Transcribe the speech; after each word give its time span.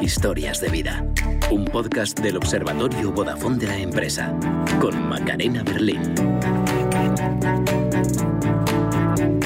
Historias 0.00 0.60
de 0.60 0.68
vida. 0.68 1.04
Un 1.50 1.64
podcast 1.64 2.18
del 2.18 2.36
Observatorio 2.36 3.12
Vodafone 3.12 3.58
de 3.58 3.66
la 3.66 3.78
empresa. 3.78 4.34
Con 4.80 5.08
Macarena 5.08 5.62
Berlín. 5.62 6.00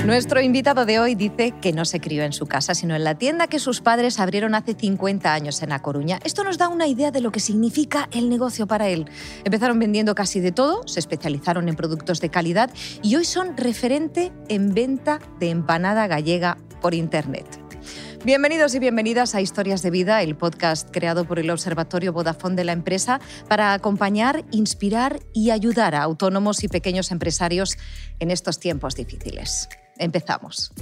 Nuestro 0.06 0.40
invitado 0.40 0.86
de 0.86 1.00
hoy 1.00 1.16
dice 1.16 1.52
que 1.60 1.72
no 1.72 1.84
se 1.84 1.98
crió 1.98 2.22
en 2.22 2.32
su 2.32 2.46
casa, 2.46 2.76
sino 2.76 2.94
en 2.94 3.02
la 3.02 3.18
tienda 3.18 3.48
que 3.48 3.58
sus 3.58 3.80
padres 3.80 4.20
abrieron 4.20 4.54
hace 4.54 4.74
50 4.74 5.34
años 5.34 5.60
en 5.62 5.72
A 5.72 5.82
Coruña. 5.82 6.20
Esto 6.22 6.44
nos 6.44 6.58
da 6.58 6.68
una 6.68 6.86
idea 6.86 7.10
de 7.10 7.20
lo 7.20 7.32
que 7.32 7.40
significa 7.40 8.08
el 8.12 8.28
negocio 8.28 8.68
para 8.68 8.86
él. 8.86 9.10
Empezaron 9.42 9.80
vendiendo 9.80 10.14
casi 10.14 10.38
de 10.38 10.52
todo, 10.52 10.86
se 10.86 11.00
especializaron 11.00 11.68
en 11.68 11.74
productos 11.74 12.20
de 12.20 12.28
calidad 12.28 12.70
y 13.02 13.16
hoy 13.16 13.24
son 13.24 13.56
referente 13.56 14.30
en 14.48 14.74
venta 14.74 15.18
de 15.40 15.50
empanada 15.50 16.06
gallega 16.06 16.56
por 16.80 16.94
Internet. 16.94 17.44
Bienvenidos 18.24 18.76
y 18.76 18.78
bienvenidas 18.78 19.34
a 19.34 19.40
Historias 19.40 19.82
de 19.82 19.90
Vida, 19.90 20.22
el 20.22 20.36
podcast 20.36 20.88
creado 20.92 21.24
por 21.24 21.40
el 21.40 21.50
Observatorio 21.50 22.12
Vodafone 22.12 22.54
de 22.54 22.62
la 22.62 22.72
empresa 22.72 23.20
para 23.48 23.72
acompañar, 23.72 24.44
inspirar 24.52 25.18
y 25.32 25.50
ayudar 25.50 25.96
a 25.96 26.04
autónomos 26.04 26.62
y 26.62 26.68
pequeños 26.68 27.10
empresarios 27.10 27.76
en 28.20 28.30
estos 28.30 28.60
tiempos 28.60 28.94
difíciles. 28.94 29.68
Empezamos. 29.98 30.72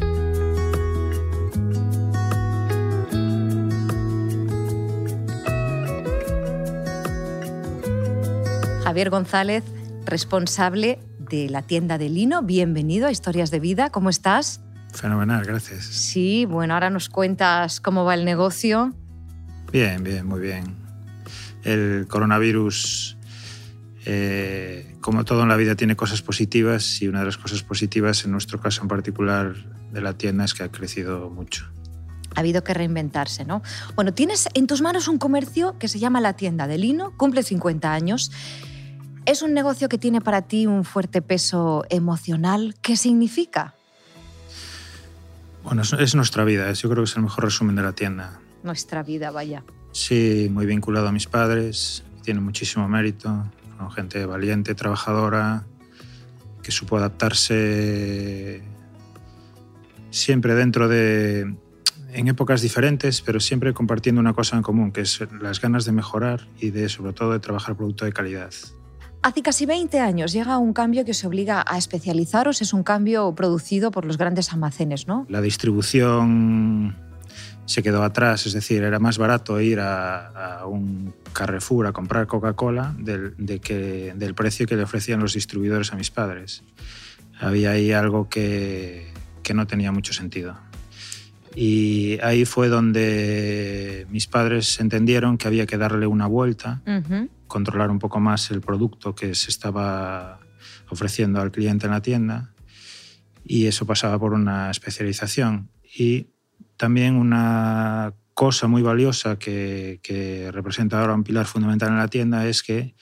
Javier 8.85 9.09
González, 9.09 9.65
responsable 10.05 10.99
de 11.19 11.49
la 11.49 11.63
tienda 11.63 11.97
de 11.97 12.11
Lino, 12.11 12.43
bienvenido 12.43 13.07
a 13.07 13.11
Historias 13.11 13.51
de 13.51 13.59
Vida, 13.59 13.91
¿cómo 13.91 14.11
estás? 14.11 14.61
Fenomenal, 14.93 15.45
gracias. 15.45 15.85
Sí, 15.87 16.45
bueno, 16.45 16.75
ahora 16.75 16.91
nos 16.91 17.09
cuentas 17.09 17.81
cómo 17.81 18.05
va 18.05 18.15
el 18.15 18.25
negocio. 18.25 18.95
Bien, 19.73 20.05
bien, 20.05 20.27
muy 20.27 20.41
bien. 20.41 20.77
El 21.65 22.07
coronavirus, 22.09 23.17
eh, 24.07 24.97
como 25.01 25.25
todo 25.25 25.43
en 25.43 25.49
la 25.49 25.57
vida, 25.57 25.75
tiene 25.75 25.97
cosas 25.97 26.23
positivas 26.23 27.01
y 27.01 27.09
una 27.09 27.21
de 27.21 27.27
las 27.27 27.39
cosas 27.39 27.63
positivas, 27.63 28.25
en 28.25 28.33
nuestro 28.33 28.61
caso 28.61 28.83
en 28.83 28.89
particular 28.89 29.55
de 29.93 30.01
la 30.01 30.15
tienda, 30.19 30.45
es 30.45 30.55
que 30.55 30.63
ha 30.63 30.71
crecido 30.71 31.31
mucho. 31.31 31.67
Ha 32.35 32.41
habido 32.41 32.65
que 32.65 32.75
reinventarse, 32.75 33.45
¿no? 33.45 33.63
Bueno, 33.95 34.13
tienes 34.13 34.49
en 34.55 34.67
tus 34.67 34.83
manos 34.83 35.09
un 35.09 35.19
comercio 35.19 35.79
que 35.79 35.89
se 35.89 35.99
llama 35.99 36.21
La 36.21 36.35
Tienda 36.35 36.67
de 36.67 36.79
Lino, 36.79 37.17
cumple 37.17 37.43
50 37.43 37.93
años. 37.93 38.33
Es 39.25 39.41
un 39.43 39.55
negocio 39.55 39.89
que 39.89 39.99
tiene 39.99 40.21
para 40.21 40.43
ti 40.43 40.67
un 40.67 40.85
fuerte 40.85 41.23
peso 41.23 41.85
emocional. 41.89 42.75
¿Qué 42.83 42.97
significa? 42.97 43.75
Bueno, 45.63 45.83
es 45.83 46.15
nuestra 46.15 46.45
vida, 46.45 46.71
yo 46.73 46.91
creo 46.91 47.05
que 47.05 47.11
es 47.11 47.17
el 47.17 47.23
mejor 47.23 47.45
resumen 47.45 47.77
de 47.77 47.83
la 47.83 47.93
tienda. 47.93 48.39
Nuestra 48.63 49.03
vida, 49.03 49.31
vaya. 49.31 49.63
Sí, 49.93 50.49
muy 50.51 50.67
vinculado 50.67 51.09
a 51.09 51.13
mis 51.13 51.27
padres, 51.27 52.03
tiene 52.23 52.41
muchísimo 52.41 52.89
mérito, 52.89 53.47
gente 53.91 54.25
valiente, 54.27 54.75
trabajadora, 54.75 55.65
que 56.63 56.73
supo 56.73 56.97
adaptarse 56.97 58.63
siempre 60.11 60.55
dentro 60.55 60.89
de, 60.89 61.55
en 62.13 62.29
épocas 62.29 62.63
diferentes, 62.63 63.21
pero 63.21 63.41
siempre 63.41 63.75
compartiendo 63.75 64.21
una 64.21 64.33
cosa 64.33 64.57
en 64.57 64.63
común, 64.63 64.93
que 64.93 65.03
es 65.03 65.21
las 65.41 65.61
ganas 65.61 65.85
de 65.85 65.93
mejorar 65.93 66.47
y 66.59 66.71
de, 66.71 66.89
sobre 66.89 67.13
todo, 67.13 67.33
de 67.33 67.41
trabajar 67.41 67.77
producto 67.77 68.05
de 68.05 68.13
calidad. 68.13 68.53
Hace 69.23 69.43
casi 69.43 69.65
20 69.65 70.01
años 70.01 70.33
llega 70.33 70.59
un 70.59 70.73
cambio 70.75 71.05
que 71.05 71.13
os 71.13 71.25
obliga 71.25 71.65
a 71.67 71.79
especializaros, 71.79 72.61
es 72.61 72.73
un 72.75 72.83
cambio 72.83 73.35
producido 73.35 73.91
por 73.91 74.05
los 74.05 74.19
grandes 74.19 74.53
almacenes, 74.53 75.09
¿no? 75.09 75.27
La 75.31 75.41
distribución 75.41 76.95
se 77.67 77.83
quedó 77.83 78.03
atrás, 78.03 78.47
es 78.47 78.53
decir, 78.53 78.83
era 78.83 78.99
más 78.99 79.19
barato 79.19 79.61
ir 79.61 79.81
a, 79.81 80.63
un 80.67 81.15
Carrefour 81.33 81.87
a 81.87 81.93
comprar 81.93 82.27
Coca-Cola 82.27 82.95
del, 82.99 83.35
de 83.39 83.59
que, 83.61 84.13
del 84.17 84.35
precio 84.35 84.67
que 84.67 84.77
le 84.77 84.85
ofrecían 84.85 85.21
los 85.21 85.35
distribuidores 85.35 85.93
a 85.93 85.97
mis 85.97 86.11
padres. 86.11 86.63
Había 87.41 87.73
ahí 87.73 87.93
algo 87.93 88.29
que, 88.29 89.13
que 89.43 89.55
no 89.55 89.67
tenía 89.67 89.93
mucho 89.93 90.13
sentido. 90.13 90.57
Y 91.55 92.19
ahí 92.23 92.45
fue 92.45 92.69
donde 92.69 94.07
mis 94.11 94.27
padres 94.27 94.81
entendieron 94.81 95.39
que 95.39 95.47
había 95.47 95.67
que 95.67 95.79
darle 95.79 96.07
una 96.07 96.27
vuelta, 96.27 96.83
controlar 97.47 97.91
un 97.91 98.01
poco 98.01 98.19
más 98.19 98.51
el 98.51 98.61
producto 98.61 99.15
que 99.15 99.37
se 99.37 99.51
estaba 99.51 100.41
ofreciendo 100.91 101.41
al 101.41 101.53
cliente 101.53 101.87
en 101.87 101.93
la 101.93 102.03
tienda. 102.03 102.53
Y 103.45 103.67
eso 103.67 103.87
pasaba 103.87 104.19
por 104.19 104.33
una 104.33 104.71
especialización. 104.71 105.71
Y 105.97 106.34
también 106.85 107.17
una 107.17 108.13
cosa 108.35 108.67
muy 108.67 108.83
valiosa 108.83 109.39
que, 109.39 110.51
representa 110.53 111.01
ahora 111.01 111.15
un 111.15 111.25
pilar 111.25 111.47
fundamental 111.47 111.89
en 111.89 111.97
la 111.97 112.09
tienda 112.09 112.47
es 112.47 112.63
que 112.63 112.95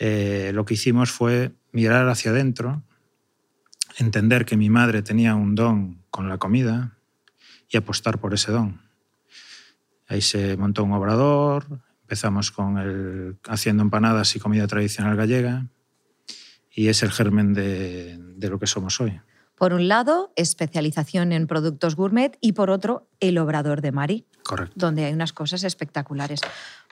eh, 0.00 0.50
lo 0.52 0.64
que 0.64 0.74
hicimos 0.74 1.12
fue 1.12 1.52
mirar 1.70 2.08
hacia 2.08 2.32
adentro, 2.32 2.82
entender 3.96 4.44
que 4.44 4.56
mi 4.56 4.70
madre 4.70 5.02
tenía 5.02 5.36
un 5.36 5.54
don 5.54 6.02
con 6.10 6.28
la 6.28 6.38
comida, 6.38 6.98
y 7.68 7.76
apostar 7.76 8.18
por 8.18 8.34
ese 8.34 8.50
don. 8.50 8.80
Ahí 10.08 10.20
se 10.20 10.56
montó 10.56 10.82
un 10.82 10.90
obrador, 10.90 11.80
empezamos 12.02 12.50
con 12.50 12.76
el, 12.78 13.38
haciendo 13.44 13.84
empanadas 13.84 14.34
y 14.34 14.40
comida 14.40 14.66
tradicional 14.66 15.16
gallega 15.16 15.68
y 16.72 16.88
es 16.88 17.04
el 17.04 17.12
germen 17.12 17.54
de 17.54 18.48
lo 18.50 18.58
que 18.58 18.66
somos 18.66 19.00
hoy. 19.00 19.20
Por 19.56 19.72
un 19.72 19.88
lado, 19.88 20.32
especialización 20.36 21.32
en 21.32 21.46
productos 21.46 21.96
gourmet 21.96 22.36
y 22.40 22.52
por 22.52 22.70
otro, 22.70 23.08
el 23.20 23.38
Obrador 23.38 23.80
de 23.80 23.90
Mari. 23.90 24.26
Correcto. 24.42 24.74
Donde 24.76 25.06
hay 25.06 25.12
unas 25.12 25.32
cosas 25.32 25.64
espectaculares. 25.64 26.40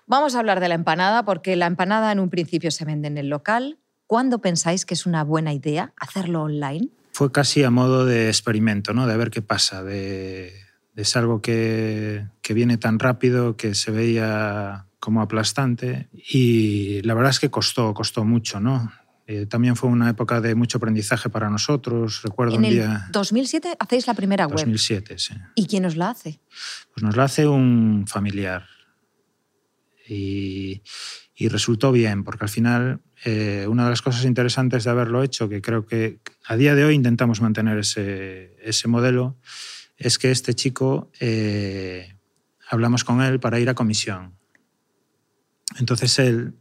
Vamos 0.07 0.35
a 0.35 0.39
hablar 0.39 0.61
de 0.61 0.69
la 0.69 0.75
empanada 0.75 1.25
porque 1.25 1.57
la 1.57 1.67
empanada 1.67 2.11
en 2.11 2.21
un 2.21 2.31
principio 2.31 2.71
se 2.71 2.85
vende 2.85 3.09
en 3.09 3.19
el 3.19 3.29
local. 3.29 3.79
¿Cuándo 4.07 4.41
pensáis 4.41 4.87
que 4.87 4.95
es 4.95 5.07
una 5.07 5.25
buena 5.25 5.53
idea 5.53 5.93
hacerlo 5.99 6.43
online? 6.43 6.89
Fue 7.13 7.31
casi 7.31 7.63
a 7.63 7.71
modo 7.71 8.05
de 8.07 8.29
experimento, 8.29 8.93
¿no? 8.93 9.07
De 9.07 9.17
ver 9.17 9.31
qué 9.31 9.41
pasa, 9.41 9.83
de, 9.83 10.53
es 10.97 11.17
algo 11.17 11.41
que, 11.41 12.27
que, 12.43 12.55
viene 12.55 12.77
tan 12.77 12.99
rápido 12.99 13.57
que 13.57 13.75
se 13.75 13.91
veía 13.91 14.87
como 14.99 15.23
aplastante 15.23 16.09
y 16.13 17.03
la 17.03 17.15
verdad 17.15 17.31
es 17.31 17.41
que 17.41 17.51
costó, 17.51 17.95
costó 17.95 18.25
mucho, 18.25 18.59
¿no? 18.59 18.91
Eh, 19.27 19.47
también 19.47 19.75
fue 19.75 19.89
una 19.89 20.11
época 20.11 20.41
de 20.41 20.55
mucho 20.55 20.79
aprendizaje 20.79 21.31
para 21.31 21.49
nosotros. 21.49 22.23
Recuerdo 22.23 22.57
en 22.57 22.65
un 22.65 22.71
día. 22.71 23.05
el 23.07 23.13
2007 23.13 23.77
hacéis 23.79 24.07
la 24.07 24.15
primera 24.15 24.47
web. 24.47 24.57
2007, 24.57 25.19
sí. 25.19 25.35
¿Y 25.55 25.67
quién 25.67 25.85
os 25.87 25.97
la 25.97 26.11
hace? 26.11 26.41
Pues 26.93 27.03
nos 27.03 27.17
la 27.17 27.25
hace 27.25 27.47
un 27.47 28.05
familiar. 28.07 28.67
Y, 30.07 30.83
y 31.35 31.49
resultó 31.49 31.91
bien, 31.93 32.25
porque 32.25 32.45
al 32.45 32.51
final 32.51 33.01
eh, 33.25 33.67
una 33.69 33.85
de 33.85 33.91
las 33.91 34.03
cosas 34.03 34.25
interesantes 34.27 34.85
de 34.85 34.91
haberlo 34.91 35.23
hecho, 35.23 35.49
que 35.49 35.63
creo 35.63 35.87
que 35.87 36.21
a 36.47 36.57
día 36.57 36.75
de 36.75 36.85
hoy 36.85 36.95
intentamos 36.95 37.41
mantener 37.41 37.79
ese, 37.79 38.55
ese 38.63 38.87
modelo, 38.87 39.39
es 39.97 40.19
que 40.19 40.31
este 40.31 40.55
chico, 40.55 41.11
eh, 41.21 42.17
hablamos 42.69 43.03
con 43.03 43.23
él 43.23 43.41
para 43.41 43.59
ir 43.59 43.71
a 43.71 43.75
comisión. 43.75 44.37
Entonces 45.79 46.19
él, 46.19 46.55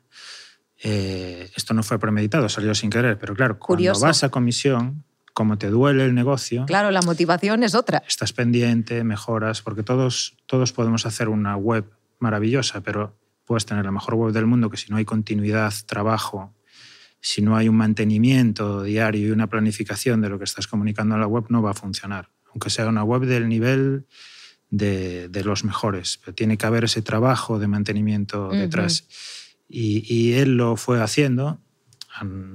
eh, 0.84 1.50
esto 1.56 1.74
no 1.74 1.82
fue 1.82 1.98
premeditado, 1.98 2.48
salió 2.50 2.76
sin 2.76 2.90
querer, 2.90 3.18
pero 3.18 3.36
claro, 3.36 3.58
Curioso. 3.58 4.00
cuando 4.00 4.10
vas 4.10 4.24
a 4.24 4.30
comisión, 4.30 5.04
como 5.34 5.58
te 5.58 5.70
duele 5.70 6.06
el 6.06 6.14
negocio... 6.14 6.66
Claro, 6.66 6.92
la 6.92 7.02
motivación 7.02 7.64
es 7.64 7.74
otra. 7.74 8.04
Estás 8.08 8.34
pendiente, 8.34 9.04
mejoras, 9.04 9.62
porque 9.62 9.82
todos, 9.82 10.38
todos 10.46 10.74
podemos 10.74 11.06
hacer 11.06 11.30
una 11.30 11.56
web 11.56 11.86
maravillosa, 12.20 12.82
pero 12.82 13.18
puedes 13.46 13.66
tener 13.66 13.86
la 13.86 13.92
mejor 13.92 14.16
web 14.16 14.34
del 14.34 14.46
mundo 14.46 14.70
que 14.70 14.78
si 14.78 14.92
no 14.92 14.98
hay 14.98 15.06
continuidad, 15.06 15.74
trabajo, 15.88 16.54
si 17.20 17.42
no 17.42 17.56
hay 17.56 17.70
un 17.70 17.78
mantenimiento 17.78 18.84
diario 18.84 19.30
y 19.30 19.32
una 19.32 19.48
planificación 19.48 20.22
de 20.22 20.30
lo 20.30 20.38
que 20.38 20.44
estás 20.44 20.68
comunicando 20.68 21.16
en 21.16 21.22
la 21.22 21.28
web, 21.28 21.46
no 21.50 21.62
va 21.62 21.72
a 21.72 21.74
funcionar 21.74 22.30
aunque 22.54 22.70
sea 22.70 22.88
una 22.88 23.04
web 23.04 23.26
del 23.26 23.50
nivel 23.50 24.06
de, 24.70 25.28
de 25.30 25.44
los 25.44 25.64
mejores. 25.64 26.20
Pero 26.24 26.34
tiene 26.34 26.58
que 26.58 26.66
haber 26.66 26.86
ese 26.86 27.02
trabajo 27.02 27.60
de 27.60 27.68
mantenimiento 27.68 28.50
detrás. 28.50 29.02
Uh 29.02 29.06
-huh. 29.06 29.43
Y, 29.74 30.06
y, 30.08 30.34
él 30.34 30.56
lo 30.56 30.76
fue 30.76 31.02
haciendo 31.02 31.60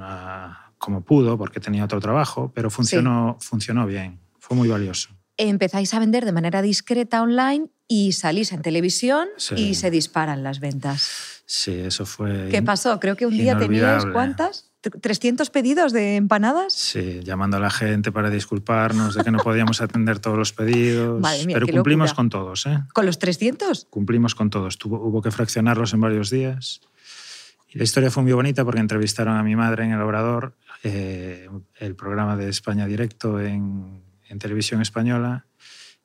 a, 0.00 0.70
como 0.78 1.02
pudo, 1.02 1.36
porque 1.36 1.58
tenía 1.58 1.84
otro 1.84 2.00
trabajo, 2.00 2.52
pero 2.54 2.70
funcionó, 2.70 3.36
sí. 3.40 3.48
funcionó 3.48 3.86
bien, 3.86 4.20
fue 4.38 4.56
muy 4.56 4.68
valioso. 4.68 5.10
Empezáis 5.36 5.92
a 5.94 5.98
vender 5.98 6.24
de 6.24 6.32
manera 6.32 6.62
discreta 6.62 7.20
online 7.20 7.66
y 7.88 8.12
salís 8.12 8.52
en 8.52 8.62
televisión 8.62 9.26
sí. 9.36 9.54
y 9.56 9.74
se 9.74 9.90
disparan 9.90 10.44
las 10.44 10.60
ventas. 10.60 11.42
Sí, 11.44 11.72
eso 11.72 12.06
fue. 12.06 12.48
¿Qué 12.50 12.62
pasó? 12.62 13.00
Creo 13.00 13.16
que 13.16 13.26
un 13.26 13.36
día 13.36 13.58
teníais 13.58 14.04
cuántas? 14.12 14.70
¿300 14.82 15.50
pedidos 15.50 15.92
de 15.92 16.14
empanadas? 16.14 16.72
Sí, 16.72 17.20
llamando 17.24 17.56
a 17.56 17.60
la 17.60 17.70
gente 17.70 18.12
para 18.12 18.30
disculparnos 18.30 19.14
de 19.14 19.24
que 19.24 19.32
no 19.32 19.38
podíamos 19.38 19.80
atender 19.80 20.20
todos 20.20 20.38
los 20.38 20.52
pedidos. 20.52 21.20
Madre 21.22 21.46
mía, 21.46 21.56
pero 21.58 21.66
cumplimos 21.66 22.10
locura. 22.10 22.16
con 22.16 22.28
todos. 22.30 22.66
¿eh? 22.66 22.78
¿Con 22.92 23.06
los 23.06 23.18
300? 23.18 23.88
Cumplimos 23.90 24.36
con 24.36 24.50
todos. 24.50 24.78
Tuvo, 24.78 25.00
hubo 25.00 25.20
que 25.20 25.32
fraccionarlos 25.32 25.94
en 25.94 26.00
varios 26.00 26.30
días. 26.30 26.80
Y 27.68 27.78
la 27.78 27.84
historia 27.84 28.10
fue 28.10 28.22
muy 28.22 28.32
bonita 28.32 28.64
porque 28.64 28.80
entrevistaron 28.80 29.36
a 29.36 29.42
mi 29.42 29.54
madre 29.56 29.84
en 29.84 29.92
el 29.92 30.00
obrador 30.00 30.56
eh, 30.82 31.48
el 31.76 31.94
programa 31.94 32.36
de 32.36 32.48
España 32.48 32.86
Directo 32.86 33.40
en, 33.40 34.02
en 34.28 34.38
televisión 34.38 34.80
española 34.80 35.46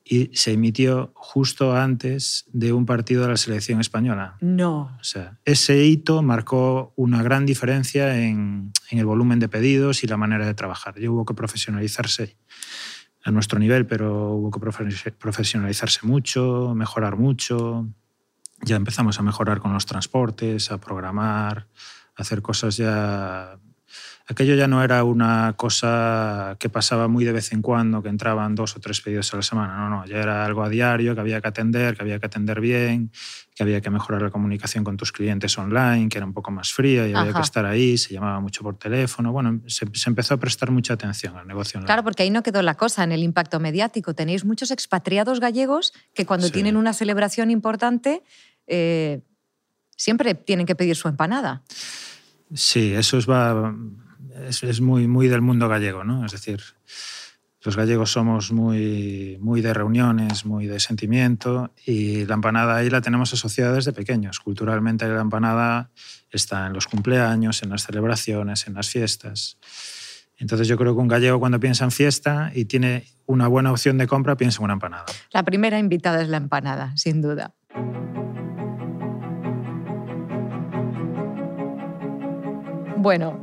y 0.06 0.32
se 0.34 0.52
emitió 0.52 1.12
justo 1.16 1.76
antes 1.76 2.46
de 2.52 2.74
un 2.74 2.86
partido 2.86 3.22
de 3.22 3.30
la 3.30 3.38
selección 3.38 3.80
española. 3.80 4.36
No. 4.42 4.98
O 5.00 5.04
sea, 5.04 5.40
ese 5.46 5.86
hito 5.86 6.22
marcó 6.22 6.94
una 6.96 7.24
gran 7.24 7.46
diferencia 7.46 8.20
en, 8.20 8.74
en, 8.90 9.00
el 9.00 9.06
volumen 9.06 9.40
de 9.40 9.48
pedidos 9.48 10.04
y 10.04 10.08
la 10.08 10.18
manera 10.18 10.46
de 10.46 10.54
trabajar. 10.54 10.96
Y 10.98 11.08
hubo 11.08 11.26
que 11.26 11.34
profesionalizarse 11.34 12.36
a 13.24 13.32
nuestro 13.32 13.60
nivel, 13.60 13.86
pero 13.86 14.32
hubo 14.32 14.52
que 14.52 15.12
profesionalizarse 15.12 16.00
mucho, 16.04 16.74
mejorar 16.76 17.16
mucho. 17.16 17.88
Ya 18.66 18.76
empezamos 18.76 19.20
a 19.20 19.24
mejorar 19.24 19.60
con 19.60 19.74
los 19.74 19.86
transportes, 19.86 20.72
a 20.72 20.80
programar, 20.80 21.68
a 22.16 22.22
hacer 22.22 22.42
cosas 22.42 22.78
ya 22.78 23.60
aquello 24.28 24.56
ya 24.56 24.68
no 24.68 24.84
era 24.84 25.04
una 25.04 25.54
cosa 25.58 26.56
que 26.60 26.70
pasaba 26.70 27.08
muy 27.08 27.26
de 27.26 27.34
vez 27.34 27.52
en 27.52 27.62
cuando, 27.62 28.02
que 28.02 28.10
entraban 28.10 28.56
dos 28.56 28.76
o 28.76 28.80
tres 28.80 29.02
pedidos 29.02 29.34
a 29.34 29.38
la 29.38 29.44
semana, 29.44 29.78
no, 29.78 29.90
no, 29.90 30.06
ya 30.06 30.18
era 30.18 30.46
algo 30.46 30.64
a 30.64 30.70
diario 30.70 31.14
que 31.14 31.22
había 31.22 31.42
que 31.42 31.48
atender, 31.50 31.96
que 31.96 32.04
había 32.04 32.20
que 32.20 32.26
atender 32.26 32.62
bien, 32.62 33.12
que 33.54 33.64
había 33.64 33.82
que 33.82 33.90
mejorar 33.90 34.22
la 34.22 34.30
comunicación 34.30 34.84
con 34.84 34.98
tus 34.98 35.12
clientes 35.12 35.58
online, 35.58 36.10
que 36.10 36.18
era 36.18 36.26
un 36.26 36.34
poco 36.34 36.52
más 36.52 36.72
fría 36.72 37.08
y 37.08 37.14
había 37.14 37.34
que 37.34 37.42
estar 37.42 37.66
ahí, 37.66 37.98
se 37.98 38.14
llamaba 38.14 38.40
mucho 38.40 38.64
por 38.64 38.78
teléfono, 38.78 39.32
bueno, 39.32 39.62
se, 39.68 39.86
empezó 40.08 40.36
a 40.36 40.38
prestar 40.38 40.72
mucha 40.72 40.94
atención 40.94 41.36
al 41.38 41.48
negocio 41.48 41.78
online. 41.78 41.88
Claro, 41.88 42.04
porque 42.04 42.24
ahí 42.24 42.30
no 42.30 42.44
quedó 42.44 42.62
la 42.62 42.76
cosa 42.76 43.04
en 43.04 43.12
el 43.12 43.24
impacto 43.24 43.60
mediático. 43.60 44.16
Tenéis 44.16 44.46
muchos 44.46 44.72
expatriados 44.72 45.40
gallegos 45.40 45.94
que 46.16 46.26
cuando 46.26 46.50
tienen 46.50 46.78
una 46.78 46.94
celebración 46.94 47.52
importante... 47.52 48.24
Eh, 48.68 49.22
siempre 49.96 50.36
tienen 50.36 50.66
que 50.66 50.76
pedir 50.76 50.96
su 50.96 51.08
empanada. 51.08 51.64
Sí, 52.54 52.94
eso 52.94 53.18
es, 53.18 53.30
va, 53.30 53.74
es, 54.48 54.82
muy, 54.82 55.08
muy 55.08 55.28
del 55.28 55.42
mundo 55.42 55.68
gallego, 55.68 56.04
¿no? 56.04 56.26
Es 56.26 56.32
decir, 56.32 56.62
los 57.64 57.78
gallegos 57.78 58.12
somos 58.12 58.52
muy, 58.52 59.38
muy 59.40 59.62
de 59.62 59.74
reuniones, 59.74 60.46
muy 60.46 60.68
de 60.68 60.80
sentimiento 60.80 61.74
y 61.86 62.26
la 62.26 62.36
empanada 62.36 62.76
ahí 62.76 62.90
la 62.90 63.02
tenemos 63.02 63.34
asociada 63.34 63.74
desde 63.74 63.94
pequeños. 63.94 64.40
Culturalmente 64.40 65.08
la 65.08 65.22
empanada 65.22 65.90
está 66.30 66.68
en 66.68 66.74
los 66.74 66.88
cumpleaños, 66.88 67.64
en 67.64 67.70
las 67.70 67.84
celebraciones, 67.84 68.68
en 68.68 68.74
las 68.74 68.90
fiestas. 68.90 69.58
Entonces 70.38 70.68
yo 70.68 70.78
creo 70.78 70.94
que 70.94 71.02
un 71.02 71.08
gallego 71.08 71.40
cuando 71.40 71.60
piensa 71.60 71.86
en 71.86 71.92
fiesta 71.92 72.52
y 72.54 72.66
tiene 72.66 73.06
una 73.26 73.48
buena 73.48 73.72
opción 73.72 73.98
de 73.98 74.08
compra, 74.08 74.36
piensa 74.36 74.60
en 74.60 74.66
una 74.66 74.74
empanada. 74.74 75.06
La 75.32 75.44
primera 75.44 75.80
invitada 75.80 76.22
es 76.22 76.28
la 76.28 76.38
empanada, 76.38 76.92
sin 76.98 77.22
duda. 77.22 77.56
Bueno, 83.04 83.38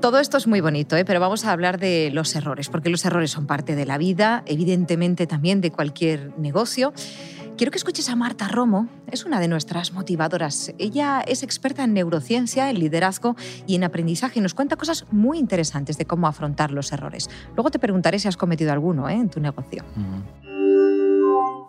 todo 0.00 0.18
esto 0.20 0.38
es 0.38 0.46
muy 0.46 0.62
bonito, 0.62 0.96
¿eh? 0.96 1.04
pero 1.04 1.20
vamos 1.20 1.44
a 1.44 1.52
hablar 1.52 1.78
de 1.78 2.08
los 2.14 2.34
errores, 2.34 2.70
porque 2.70 2.88
los 2.88 3.04
errores 3.04 3.30
son 3.30 3.46
parte 3.46 3.76
de 3.76 3.84
la 3.84 3.98
vida, 3.98 4.42
evidentemente 4.46 5.26
también 5.26 5.60
de 5.60 5.70
cualquier 5.70 6.32
negocio. 6.38 6.94
Quiero 7.58 7.70
que 7.70 7.76
escuches 7.76 8.08
a 8.08 8.16
Marta 8.16 8.48
Romo, 8.48 8.88
es 9.12 9.26
una 9.26 9.38
de 9.38 9.48
nuestras 9.48 9.92
motivadoras. 9.92 10.72
Ella 10.78 11.22
es 11.26 11.42
experta 11.42 11.84
en 11.84 11.92
neurociencia, 11.92 12.70
en 12.70 12.78
liderazgo 12.78 13.36
y 13.66 13.74
en 13.74 13.84
aprendizaje 13.84 14.38
y 14.38 14.42
nos 14.42 14.54
cuenta 14.54 14.76
cosas 14.76 15.04
muy 15.10 15.38
interesantes 15.38 15.98
de 15.98 16.06
cómo 16.06 16.26
afrontar 16.26 16.70
los 16.70 16.90
errores. 16.90 17.28
Luego 17.54 17.70
te 17.70 17.78
preguntaré 17.78 18.18
si 18.18 18.28
has 18.28 18.38
cometido 18.38 18.72
alguno 18.72 19.10
¿eh? 19.10 19.12
en 19.12 19.28
tu 19.28 19.40
negocio. 19.40 19.84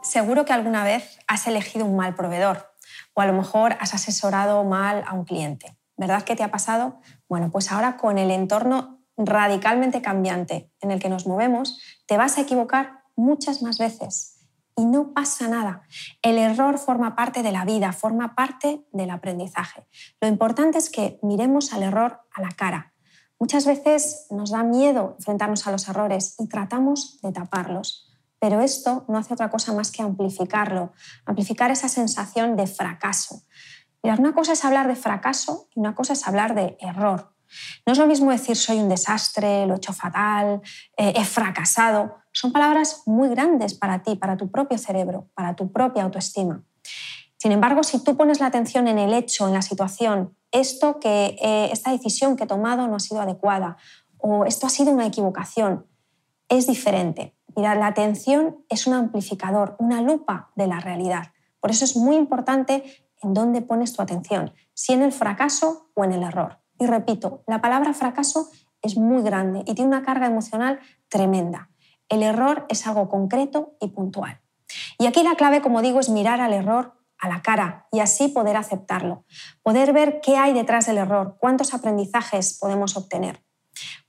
Seguro 0.01 0.45
que 0.45 0.53
alguna 0.53 0.85
vez 0.85 1.19
has 1.27 1.45
elegido 1.45 1.85
un 1.85 1.97
mal 1.97 2.15
proveedor 2.15 2.73
o 3.13 3.19
a 3.19 3.25
lo 3.25 3.33
mejor 3.33 3.75
has 3.81 3.94
asesorado 3.94 4.63
mal 4.63 5.03
a 5.06 5.13
un 5.13 5.25
cliente. 5.25 5.76
¿Verdad 5.97 6.23
que 6.23 6.35
te 6.35 6.44
ha 6.44 6.51
pasado? 6.51 6.99
Bueno, 7.27 7.49
pues 7.51 7.71
ahora 7.71 7.97
con 7.97 8.17
el 8.17 8.31
entorno 8.31 9.01
radicalmente 9.17 10.01
cambiante 10.01 10.71
en 10.79 10.91
el 10.91 10.99
que 10.99 11.09
nos 11.09 11.25
movemos, 11.25 11.81
te 12.05 12.17
vas 12.17 12.38
a 12.38 12.41
equivocar 12.41 13.01
muchas 13.15 13.63
más 13.63 13.79
veces 13.79 14.38
y 14.75 14.85
no 14.85 15.11
pasa 15.11 15.47
nada. 15.47 15.81
El 16.21 16.38
error 16.38 16.77
forma 16.77 17.15
parte 17.15 17.41
de 17.41 17.51
la 17.51 17.65
vida, 17.65 17.91
forma 17.94 18.35
parte 18.35 18.85
del 18.94 19.09
aprendizaje. 19.09 19.88
Lo 20.21 20.27
importante 20.27 20.77
es 20.77 20.91
que 20.91 21.19
miremos 21.23 21.73
al 21.73 21.81
error 21.81 22.21
a 22.31 22.41
la 22.41 22.51
cara. 22.51 22.94
Muchas 23.39 23.65
veces 23.65 24.27
nos 24.29 24.51
da 24.51 24.63
miedo 24.63 25.15
enfrentarnos 25.17 25.65
a 25.65 25.71
los 25.71 25.88
errores 25.88 26.35
y 26.38 26.47
tratamos 26.47 27.19
de 27.21 27.31
taparlos, 27.31 28.15
pero 28.39 28.61
esto 28.61 29.03
no 29.07 29.17
hace 29.17 29.33
otra 29.33 29.49
cosa 29.49 29.73
más 29.73 29.91
que 29.91 30.03
amplificarlo, 30.03 30.94
amplificar 31.25 31.71
esa 31.71 31.89
sensación 31.89 32.55
de 32.55 32.67
fracaso 32.67 33.44
una 34.15 34.33
cosa 34.33 34.54
es 34.54 34.63
hablar 34.63 34.88
de 34.88 34.95
fracaso 34.95 35.68
y 35.75 35.80
una 35.80 35.95
cosa 35.95 36.13
es 36.13 36.27
hablar 36.27 36.56
de 36.56 36.77
error. 36.80 37.33
No 37.86 37.94
es 37.94 38.00
lo 38.00 38.07
mismo 38.07 38.31
decir 38.31 38.56
soy 38.56 38.80
un 38.80 38.89
desastre, 38.89 39.65
lo 39.65 39.74
he 39.74 39.77
hecho 39.77 39.94
fatal, 39.94 40.62
eh, 40.98 41.13
he 41.15 41.25
fracasado. 41.25 42.15
Son 42.31 42.51
palabras 42.51 43.04
muy 43.06 43.30
grandes 43.30 43.74
para 43.74 44.04
ti, 44.04 44.15
para 44.15 44.38
tu 44.38 44.51
propio 44.51 44.77
cerebro, 44.77 45.30
para 45.33 45.56
tu 45.56 45.71
propia 45.71 46.04
autoestima. 46.04 46.63
Sin 47.38 47.51
embargo, 47.51 47.83
si 47.83 48.04
tú 48.04 48.18
pones 48.18 48.39
la 48.39 48.48
atención 48.48 48.88
en 48.88 48.98
el 48.98 49.13
hecho, 49.13 49.48
en 49.48 49.54
la 49.54 49.62
situación, 49.62 50.36
esto 50.51 51.00
que, 51.00 51.38
eh, 51.42 51.69
esta 51.71 51.92
decisión 51.92 52.36
que 52.36 52.45
he 52.45 52.48
tomado 52.48 52.88
no 52.88 52.95
ha 52.95 53.00
sido 53.00 53.21
adecuada 53.21 53.77
o 54.18 54.45
esto 54.45 54.65
ha 54.65 54.69
sido 54.69 54.92
una 54.92 55.06
equivocación, 55.06 55.86
es 56.50 56.68
diferente. 56.68 57.36
Mira, 57.56 57.75
la 57.75 57.88
atención 57.88 58.63
es 58.69 58.88
un 58.88 58.94
amplificador, 58.94 59.75
una 59.80 60.01
lupa 60.01 60.51
de 60.56 60.68
la 60.68 60.80
realidad. 60.80 61.33
Por 61.59 61.71
eso 61.71 61.86
es 61.86 61.95
muy 61.95 62.15
importante 62.15 63.06
en 63.21 63.33
dónde 63.33 63.61
pones 63.61 63.93
tu 63.93 64.01
atención, 64.01 64.53
si 64.73 64.93
en 64.93 65.01
el 65.01 65.11
fracaso 65.11 65.89
o 65.93 66.03
en 66.03 66.13
el 66.13 66.23
error. 66.23 66.59
Y 66.79 66.85
repito, 66.85 67.43
la 67.47 67.61
palabra 67.61 67.93
fracaso 67.93 68.49
es 68.81 68.97
muy 68.97 69.23
grande 69.23 69.63
y 69.65 69.73
tiene 69.73 69.89
una 69.89 70.03
carga 70.03 70.27
emocional 70.27 70.79
tremenda. 71.09 71.69
El 72.09 72.23
error 72.23 72.65
es 72.69 72.85
algo 72.87 73.09
concreto 73.09 73.75
y 73.81 73.89
puntual. 73.89 74.41
Y 74.99 75.07
aquí 75.07 75.23
la 75.23 75.35
clave, 75.35 75.61
como 75.61 75.81
digo, 75.81 75.99
es 75.99 76.09
mirar 76.09 76.41
al 76.41 76.53
error 76.53 76.93
a 77.19 77.29
la 77.29 77.41
cara 77.41 77.87
y 77.91 77.99
así 77.99 78.27
poder 78.27 78.57
aceptarlo, 78.57 79.25
poder 79.63 79.91
ver 79.91 80.21
qué 80.21 80.37
hay 80.37 80.53
detrás 80.53 80.85
del 80.85 80.99
error, 80.99 81.37
cuántos 81.39 81.73
aprendizajes 81.73 82.57
podemos 82.59 82.95
obtener. 82.95 83.43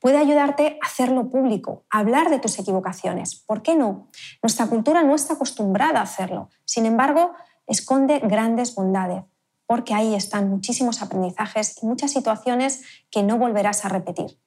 Puede 0.00 0.18
ayudarte 0.18 0.78
a 0.82 0.86
hacerlo 0.86 1.28
público, 1.30 1.84
a 1.90 1.98
hablar 1.98 2.30
de 2.30 2.38
tus 2.38 2.58
equivocaciones. 2.58 3.34
¿Por 3.46 3.62
qué 3.62 3.74
no? 3.74 4.08
Nuestra 4.42 4.66
cultura 4.66 5.02
no 5.02 5.14
está 5.14 5.34
acostumbrada 5.34 6.00
a 6.00 6.04
hacerlo. 6.04 6.48
Sin 6.64 6.86
embargo, 6.86 7.32
esconde 7.68 8.18
grandes 8.18 8.74
bondades, 8.74 9.22
porque 9.66 9.94
ahí 9.94 10.14
están 10.14 10.50
muchísimos 10.50 11.02
aprendizajes 11.02 11.80
y 11.82 11.86
muchas 11.86 12.10
situaciones 12.10 12.82
que 13.10 13.22
no 13.22 13.38
volverás 13.38 13.84
a 13.84 13.88
repetir. 13.88 14.40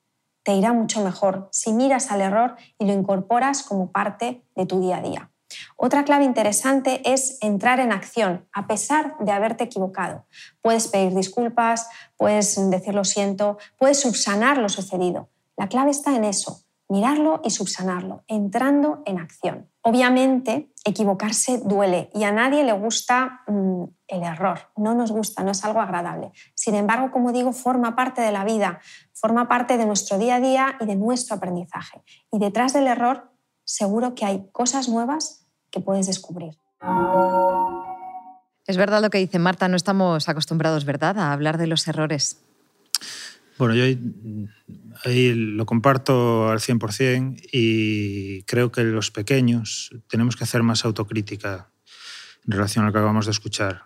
Te 0.43 0.55
irá 0.55 0.73
mucho 0.73 1.03
mejor 1.03 1.47
si 1.51 1.71
miras 1.71 2.11
al 2.11 2.21
error 2.21 2.55
y 2.79 2.85
lo 2.85 2.93
incorporas 2.93 3.63
como 3.63 3.91
parte 3.91 4.43
de 4.55 4.65
tu 4.65 4.81
día 4.81 4.97
a 4.97 5.01
día. 5.01 5.31
Otra 5.75 6.03
clave 6.03 6.25
interesante 6.25 7.01
es 7.11 7.37
entrar 7.41 7.79
en 7.79 7.91
acción 7.91 8.47
a 8.53 8.67
pesar 8.67 9.15
de 9.19 9.31
haberte 9.31 9.65
equivocado. 9.65 10.25
Puedes 10.61 10.87
pedir 10.87 11.13
disculpas, 11.13 11.87
puedes 12.17 12.69
decir 12.69 12.95
lo 12.95 13.03
siento, 13.03 13.57
puedes 13.77 13.99
subsanar 13.99 14.57
lo 14.57 14.69
sucedido. 14.69 15.29
La 15.57 15.67
clave 15.67 15.91
está 15.91 16.15
en 16.15 16.23
eso, 16.23 16.63
mirarlo 16.89 17.41
y 17.43 17.51
subsanarlo, 17.51 18.23
entrando 18.27 19.03
en 19.05 19.19
acción. 19.19 19.70
Obviamente, 19.83 20.71
equivocarse 20.85 21.59
duele 21.59 22.09
y 22.13 22.23
a 22.23 22.31
nadie 22.31 22.63
le 22.63 22.73
gusta 22.73 23.41
mm, 23.47 23.83
el 24.07 24.23
error, 24.23 24.59
no 24.77 24.93
nos 24.93 25.11
gusta, 25.11 25.43
no 25.43 25.51
es 25.51 25.65
algo 25.65 25.81
agradable. 25.81 26.31
Sin 26.53 26.75
embargo, 26.75 27.11
como 27.11 27.31
digo, 27.31 27.51
forma 27.51 27.95
parte 27.95 28.21
de 28.21 28.31
la 28.31 28.43
vida, 28.43 28.79
forma 29.13 29.47
parte 29.47 29.77
de 29.77 29.85
nuestro 29.85 30.19
día 30.19 30.35
a 30.35 30.39
día 30.39 30.75
y 30.79 30.85
de 30.85 30.95
nuestro 30.95 31.35
aprendizaje. 31.35 32.03
Y 32.31 32.37
detrás 32.37 32.73
del 32.73 32.87
error, 32.87 33.31
seguro 33.63 34.13
que 34.13 34.25
hay 34.25 34.49
cosas 34.51 34.87
nuevas 34.87 35.47
que 35.71 35.79
puedes 35.79 36.05
descubrir. 36.05 36.59
Es 38.67 38.77
verdad 38.77 39.01
lo 39.01 39.09
que 39.09 39.17
dice 39.17 39.39
Marta, 39.39 39.67
no 39.67 39.75
estamos 39.75 40.29
acostumbrados, 40.29 40.85
¿verdad?, 40.85 41.17
a 41.17 41.33
hablar 41.33 41.57
de 41.57 41.67
los 41.67 41.87
errores. 41.87 42.39
Bueno, 43.57 43.75
yo 43.75 43.83
ahí, 45.05 45.33
lo 45.33 45.65
comparto 45.65 46.49
al 46.49 46.59
100% 46.59 47.49
y 47.51 48.43
creo 48.43 48.71
que 48.71 48.83
los 48.83 49.11
pequeños 49.11 49.91
tenemos 50.07 50.35
que 50.35 50.43
hacer 50.43 50.63
más 50.63 50.85
autocrítica 50.85 51.69
en 52.45 52.51
relación 52.53 52.83
a 52.83 52.87
lo 52.87 52.93
que 52.93 52.99
acabamos 52.99 53.25
de 53.25 53.31
escuchar. 53.31 53.83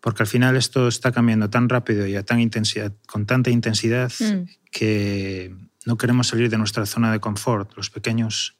Porque 0.00 0.24
al 0.24 0.26
final 0.26 0.56
esto 0.56 0.88
está 0.88 1.12
cambiando 1.12 1.48
tan 1.48 1.68
rápido 1.68 2.06
y 2.06 2.16
a 2.16 2.24
tan 2.24 2.40
intensidad, 2.40 2.92
con 3.06 3.24
tanta 3.24 3.50
intensidad 3.50 4.10
mm. 4.18 4.48
que 4.72 5.54
no 5.86 5.96
queremos 5.96 6.26
salir 6.26 6.50
de 6.50 6.58
nuestra 6.58 6.86
zona 6.86 7.12
de 7.12 7.20
confort. 7.20 7.76
Los 7.76 7.90
pequeños 7.90 8.58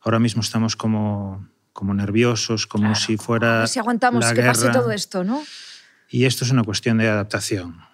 ahora 0.00 0.18
mismo 0.18 0.40
estamos 0.40 0.76
como, 0.76 1.46
como 1.74 1.92
nerviosos, 1.92 2.66
como 2.66 2.94
si 2.94 3.18
fuera. 3.18 3.66
si 3.66 3.78
aguantamos 3.78 4.24
la 4.24 4.30
que 4.30 4.40
guerra. 4.40 4.52
pase 4.52 4.70
todo 4.70 4.90
esto, 4.92 5.24
¿no? 5.24 5.42
Y 6.08 6.24
esto 6.24 6.46
es 6.46 6.50
una 6.50 6.64
cuestión 6.64 6.96
de 6.96 7.08
adaptación 7.08 7.87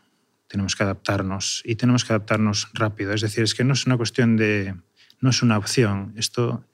tenemos 0.54 0.76
que 0.76 0.84
adaptarnos 0.84 1.62
y 1.64 1.74
tenemos 1.74 2.04
que 2.04 2.12
adaptarnos 2.12 2.68
rápido. 2.74 3.12
Es 3.12 3.22
decir, 3.22 3.42
es 3.42 3.56
que 3.56 3.64
no 3.64 3.72
es 3.72 3.86
una 3.86 3.96
cuestión 3.96 4.36
de, 4.36 4.76
no 5.20 5.30
es 5.30 5.42
una 5.42 5.58
opción. 5.58 6.14
Esto, 6.16 6.64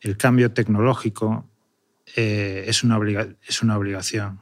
el 0.00 0.16
cambio 0.16 0.50
tecnológico 0.50 1.48
eh, 2.16 2.64
es, 2.66 2.82
una 2.82 2.98
es 3.46 3.62
una 3.62 3.78
obligación. 3.78 4.40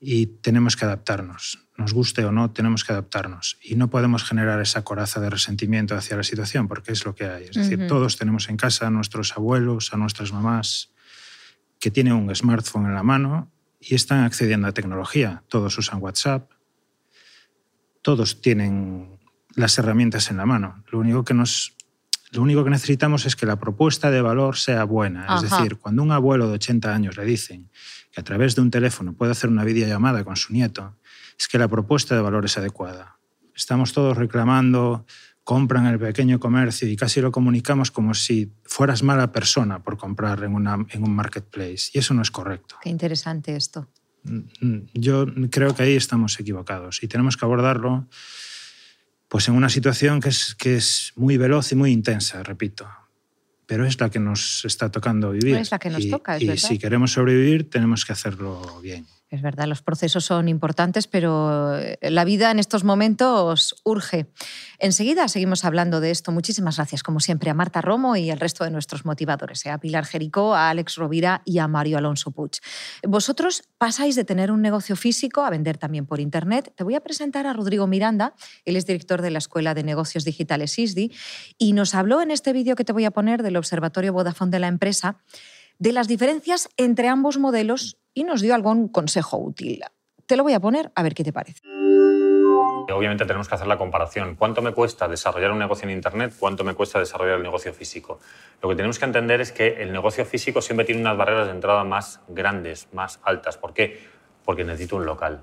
y 0.00 0.24
tenemos 0.40 0.74
que 0.74 0.86
adaptarnos. 0.86 1.66
Nos 1.76 1.92
guste 1.92 2.24
o 2.24 2.32
no, 2.32 2.50
tenemos 2.50 2.82
que 2.82 2.92
adaptarnos. 2.92 3.58
Y 3.62 3.74
no 3.74 3.90
podemos 3.90 4.24
generar 4.24 4.58
esa 4.62 4.82
coraza 4.82 5.20
de 5.20 5.28
resentimiento 5.28 5.94
hacia 5.94 6.16
la 6.16 6.22
situación, 6.22 6.66
porque 6.66 6.92
es 6.92 7.04
lo 7.04 7.14
que 7.14 7.26
hay. 7.26 7.44
Es 7.44 7.56
decir, 7.56 7.88
todos 7.88 8.16
tenemos 8.16 8.48
en 8.48 8.56
casa 8.56 8.86
a 8.86 8.90
nuestros 8.90 9.36
abuelos, 9.36 9.92
a 9.92 9.98
nuestras 9.98 10.32
mamás, 10.32 10.94
que 11.78 11.90
tienen 11.90 12.14
un 12.14 12.34
smartphone 12.34 12.86
en 12.86 12.94
la 12.94 13.02
mano 13.02 13.52
y 13.78 13.94
están 13.96 14.24
accediendo 14.24 14.66
a 14.66 14.72
tecnología. 14.72 15.42
Todos 15.48 15.76
usan 15.76 16.00
WhatsApp, 16.00 16.50
todos 18.02 18.40
tienen 18.40 19.18
las 19.54 19.78
herramientas 19.78 20.30
en 20.30 20.36
la 20.36 20.46
mano. 20.46 20.82
Lo 20.90 20.98
único 20.98 21.24
que 21.24 21.34
nos 21.34 21.76
lo 22.32 22.42
único 22.42 22.62
que 22.62 22.70
necesitamos 22.70 23.26
es 23.26 23.34
que 23.34 23.44
la 23.44 23.58
propuesta 23.58 24.10
de 24.10 24.22
valor 24.22 24.56
sea 24.56 24.84
buena. 24.84 25.26
Es 25.34 25.50
decir, 25.50 25.78
cuando 25.78 26.02
un 26.02 26.12
abuelo 26.12 26.46
de 26.46 26.54
80 26.54 26.94
años 26.94 27.16
le 27.16 27.24
dicen 27.24 27.70
que 28.12 28.20
a 28.20 28.24
través 28.24 28.54
de 28.54 28.62
un 28.62 28.70
teléfono 28.70 29.14
puede 29.14 29.32
hacer 29.32 29.50
una 29.50 29.64
videollamada 29.64 30.22
con 30.22 30.36
su 30.36 30.52
nieto, 30.52 30.96
es 31.38 31.48
que 31.48 31.58
la 31.58 31.66
propuesta 31.66 32.14
de 32.14 32.20
valor 32.20 32.44
es 32.44 32.56
adecuada. 32.56 33.18
Estamos 33.54 33.92
todos 33.92 34.16
reclamando, 34.16 35.06
compran 35.42 35.86
en 35.86 35.94
el 35.94 35.98
pequeño 35.98 36.38
comercio 36.38 36.86
y 36.88 36.94
casi 36.94 37.20
lo 37.20 37.32
comunicamos 37.32 37.90
como 37.90 38.14
si 38.14 38.52
fueras 38.62 39.02
mala 39.02 39.32
persona 39.32 39.82
por 39.82 39.96
comprar 39.96 40.44
en, 40.44 40.54
una, 40.54 40.86
en 40.90 41.02
un 41.02 41.12
marketplace. 41.12 41.90
Y 41.92 41.98
eso 41.98 42.14
no 42.14 42.22
es 42.22 42.30
correcto. 42.30 42.76
Qué 42.80 42.90
interesante 42.90 43.56
esto. 43.56 43.88
Mm, 44.24 44.38
mm, 44.60 44.86
yo 44.94 45.26
creo 45.50 45.74
que 45.74 45.82
ahí 45.82 45.96
estamos 45.96 46.38
equivocados 46.38 47.02
y 47.02 47.08
tenemos 47.08 47.36
que 47.36 47.44
abordarlo 47.44 48.08
pues 49.28 49.48
en 49.48 49.54
una 49.54 49.68
situación 49.68 50.20
que 50.20 50.30
es, 50.30 50.56
que 50.56 50.76
es 50.76 51.12
muy 51.14 51.36
veloz 51.36 51.70
y 51.70 51.76
muy 51.76 51.92
intensa, 51.92 52.42
repito. 52.42 52.88
Pero 53.66 53.86
es 53.86 54.00
la 54.00 54.10
que 54.10 54.18
nos 54.18 54.64
está 54.64 54.90
tocando 54.90 55.30
vivir. 55.30 55.54
Es 55.56 55.70
la 55.70 55.78
que 55.78 55.88
nos 55.88 56.08
toca, 56.08 56.36
es 56.36 56.42
y 56.42 56.58
si 56.58 56.78
queremos 56.78 57.12
sobrevivir, 57.12 57.70
tenemos 57.70 58.04
que 58.04 58.12
hacerlo 58.12 58.80
bien. 58.82 59.06
Es 59.30 59.42
verdad, 59.42 59.66
los 59.68 59.80
procesos 59.80 60.24
son 60.24 60.48
importantes, 60.48 61.06
pero 61.06 61.78
eh, 61.78 61.98
la 62.02 62.24
vida 62.24 62.50
en 62.50 62.58
estos 62.58 62.82
momentos 62.82 63.80
urge. 63.84 64.26
Enseguida 64.80 65.28
seguimos 65.28 65.64
hablando 65.64 66.00
de 66.00 66.10
esto. 66.10 66.32
Muchísimas 66.32 66.76
gracias, 66.76 67.04
como 67.04 67.20
siempre, 67.20 67.48
a 67.48 67.54
Marta 67.54 67.80
Romo 67.80 68.16
y 68.16 68.30
al 68.32 68.40
resto 68.40 68.64
de 68.64 68.72
nuestros 68.72 69.04
motivadores, 69.04 69.64
eh, 69.66 69.70
a 69.70 69.78
Pilar 69.78 70.04
Jericó, 70.04 70.56
a 70.56 70.68
Alex 70.70 70.96
Rovira 70.96 71.42
y 71.44 71.58
a 71.58 71.68
Mario 71.68 71.98
Alonso 71.98 72.32
Puig. 72.32 72.58
Vosotros 73.06 73.62
pasáis 73.78 74.16
de 74.16 74.24
tener 74.24 74.50
un 74.50 74.62
negocio 74.62 74.96
físico 74.96 75.44
a 75.44 75.50
vender 75.50 75.78
también 75.78 76.06
por 76.06 76.18
Internet. 76.18 76.72
Te 76.74 76.82
voy 76.82 76.96
a 76.96 77.00
presentar 77.00 77.46
a 77.46 77.52
Rodrigo 77.52 77.86
Miranda, 77.86 78.34
él 78.64 78.74
es 78.74 78.84
director 78.84 79.22
de 79.22 79.30
la 79.30 79.38
Escuela 79.38 79.74
de 79.74 79.84
Negocios 79.84 80.24
Digitales 80.24 80.76
ISDI, 80.76 81.12
y 81.56 81.72
nos 81.72 81.94
habló 81.94 82.20
en 82.20 82.32
este 82.32 82.52
vídeo 82.52 82.74
que 82.74 82.84
te 82.84 82.92
voy 82.92 83.04
a 83.04 83.12
poner 83.12 83.44
del 83.44 83.56
Observatorio 83.56 84.12
Vodafone 84.12 84.50
de 84.50 84.58
la 84.58 84.66
empresa 84.66 85.18
de 85.80 85.92
las 85.92 86.08
diferencias 86.08 86.68
entre 86.76 87.08
ambos 87.08 87.38
modelos 87.38 87.96
y 88.12 88.24
nos 88.24 88.42
dio 88.42 88.54
algún 88.54 88.88
consejo 88.88 89.38
útil. 89.38 89.80
Te 90.26 90.36
lo 90.36 90.42
voy 90.42 90.52
a 90.52 90.60
poner 90.60 90.92
a 90.94 91.02
ver 91.02 91.14
qué 91.14 91.24
te 91.24 91.32
parece. 91.32 91.60
Obviamente 92.92 93.24
tenemos 93.24 93.48
que 93.48 93.54
hacer 93.54 93.66
la 93.66 93.78
comparación. 93.78 94.36
¿Cuánto 94.36 94.60
me 94.60 94.72
cuesta 94.72 95.08
desarrollar 95.08 95.52
un 95.52 95.58
negocio 95.58 95.88
en 95.88 95.94
Internet? 95.94 96.34
¿Cuánto 96.38 96.64
me 96.64 96.74
cuesta 96.74 96.98
desarrollar 96.98 97.36
el 97.36 97.42
negocio 97.42 97.72
físico? 97.72 98.20
Lo 98.60 98.68
que 98.68 98.74
tenemos 98.74 98.98
que 98.98 99.06
entender 99.06 99.40
es 99.40 99.52
que 99.52 99.82
el 99.82 99.90
negocio 99.90 100.26
físico 100.26 100.60
siempre 100.60 100.84
tiene 100.84 101.00
unas 101.00 101.16
barreras 101.16 101.46
de 101.46 101.52
entrada 101.52 101.82
más 101.84 102.20
grandes, 102.28 102.88
más 102.92 103.18
altas. 103.22 103.56
¿Por 103.56 103.72
qué? 103.72 104.06
Porque 104.44 104.64
necesito 104.64 104.96
un 104.96 105.06
local, 105.06 105.40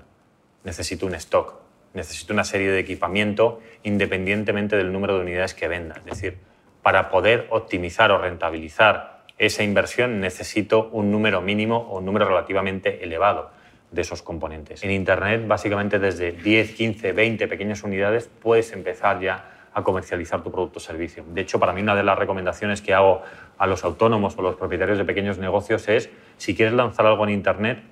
necesito 0.62 1.04
un 1.06 1.16
stock, 1.16 1.54
necesito 1.94 2.32
una 2.32 2.44
serie 2.44 2.70
de 2.70 2.78
equipamiento 2.78 3.58
independientemente 3.82 4.76
del 4.76 4.92
número 4.92 5.16
de 5.16 5.22
unidades 5.22 5.54
que 5.54 5.66
venda. 5.66 5.96
Es 5.98 6.04
decir, 6.04 6.38
para 6.82 7.10
poder 7.10 7.48
optimizar 7.50 8.12
o 8.12 8.18
rentabilizar 8.18 9.17
esa 9.38 9.62
inversión 9.62 10.20
necesito 10.20 10.88
un 10.92 11.10
número 11.10 11.40
mínimo 11.40 11.76
o 11.76 11.98
un 11.98 12.04
número 12.04 12.26
relativamente 12.26 13.04
elevado 13.04 13.50
de 13.90 14.02
esos 14.02 14.22
componentes. 14.22 14.82
En 14.84 14.90
Internet, 14.90 15.46
básicamente 15.46 15.98
desde 15.98 16.32
10, 16.32 16.74
15, 16.74 17.12
20 17.12 17.48
pequeñas 17.48 17.82
unidades 17.82 18.28
puedes 18.42 18.72
empezar 18.72 19.20
ya 19.20 19.68
a 19.72 19.82
comercializar 19.82 20.42
tu 20.42 20.50
producto 20.50 20.78
o 20.78 20.80
servicio. 20.80 21.24
De 21.28 21.40
hecho, 21.40 21.60
para 21.60 21.72
mí 21.72 21.80
una 21.80 21.94
de 21.94 22.02
las 22.02 22.18
recomendaciones 22.18 22.82
que 22.82 22.94
hago 22.94 23.22
a 23.56 23.66
los 23.66 23.84
autónomos 23.84 24.36
o 24.36 24.42
los 24.42 24.56
propietarios 24.56 24.98
de 24.98 25.04
pequeños 25.04 25.38
negocios 25.38 25.88
es, 25.88 26.10
si 26.36 26.56
quieres 26.56 26.74
lanzar 26.74 27.06
algo 27.06 27.24
en 27.24 27.30
Internet, 27.30 27.82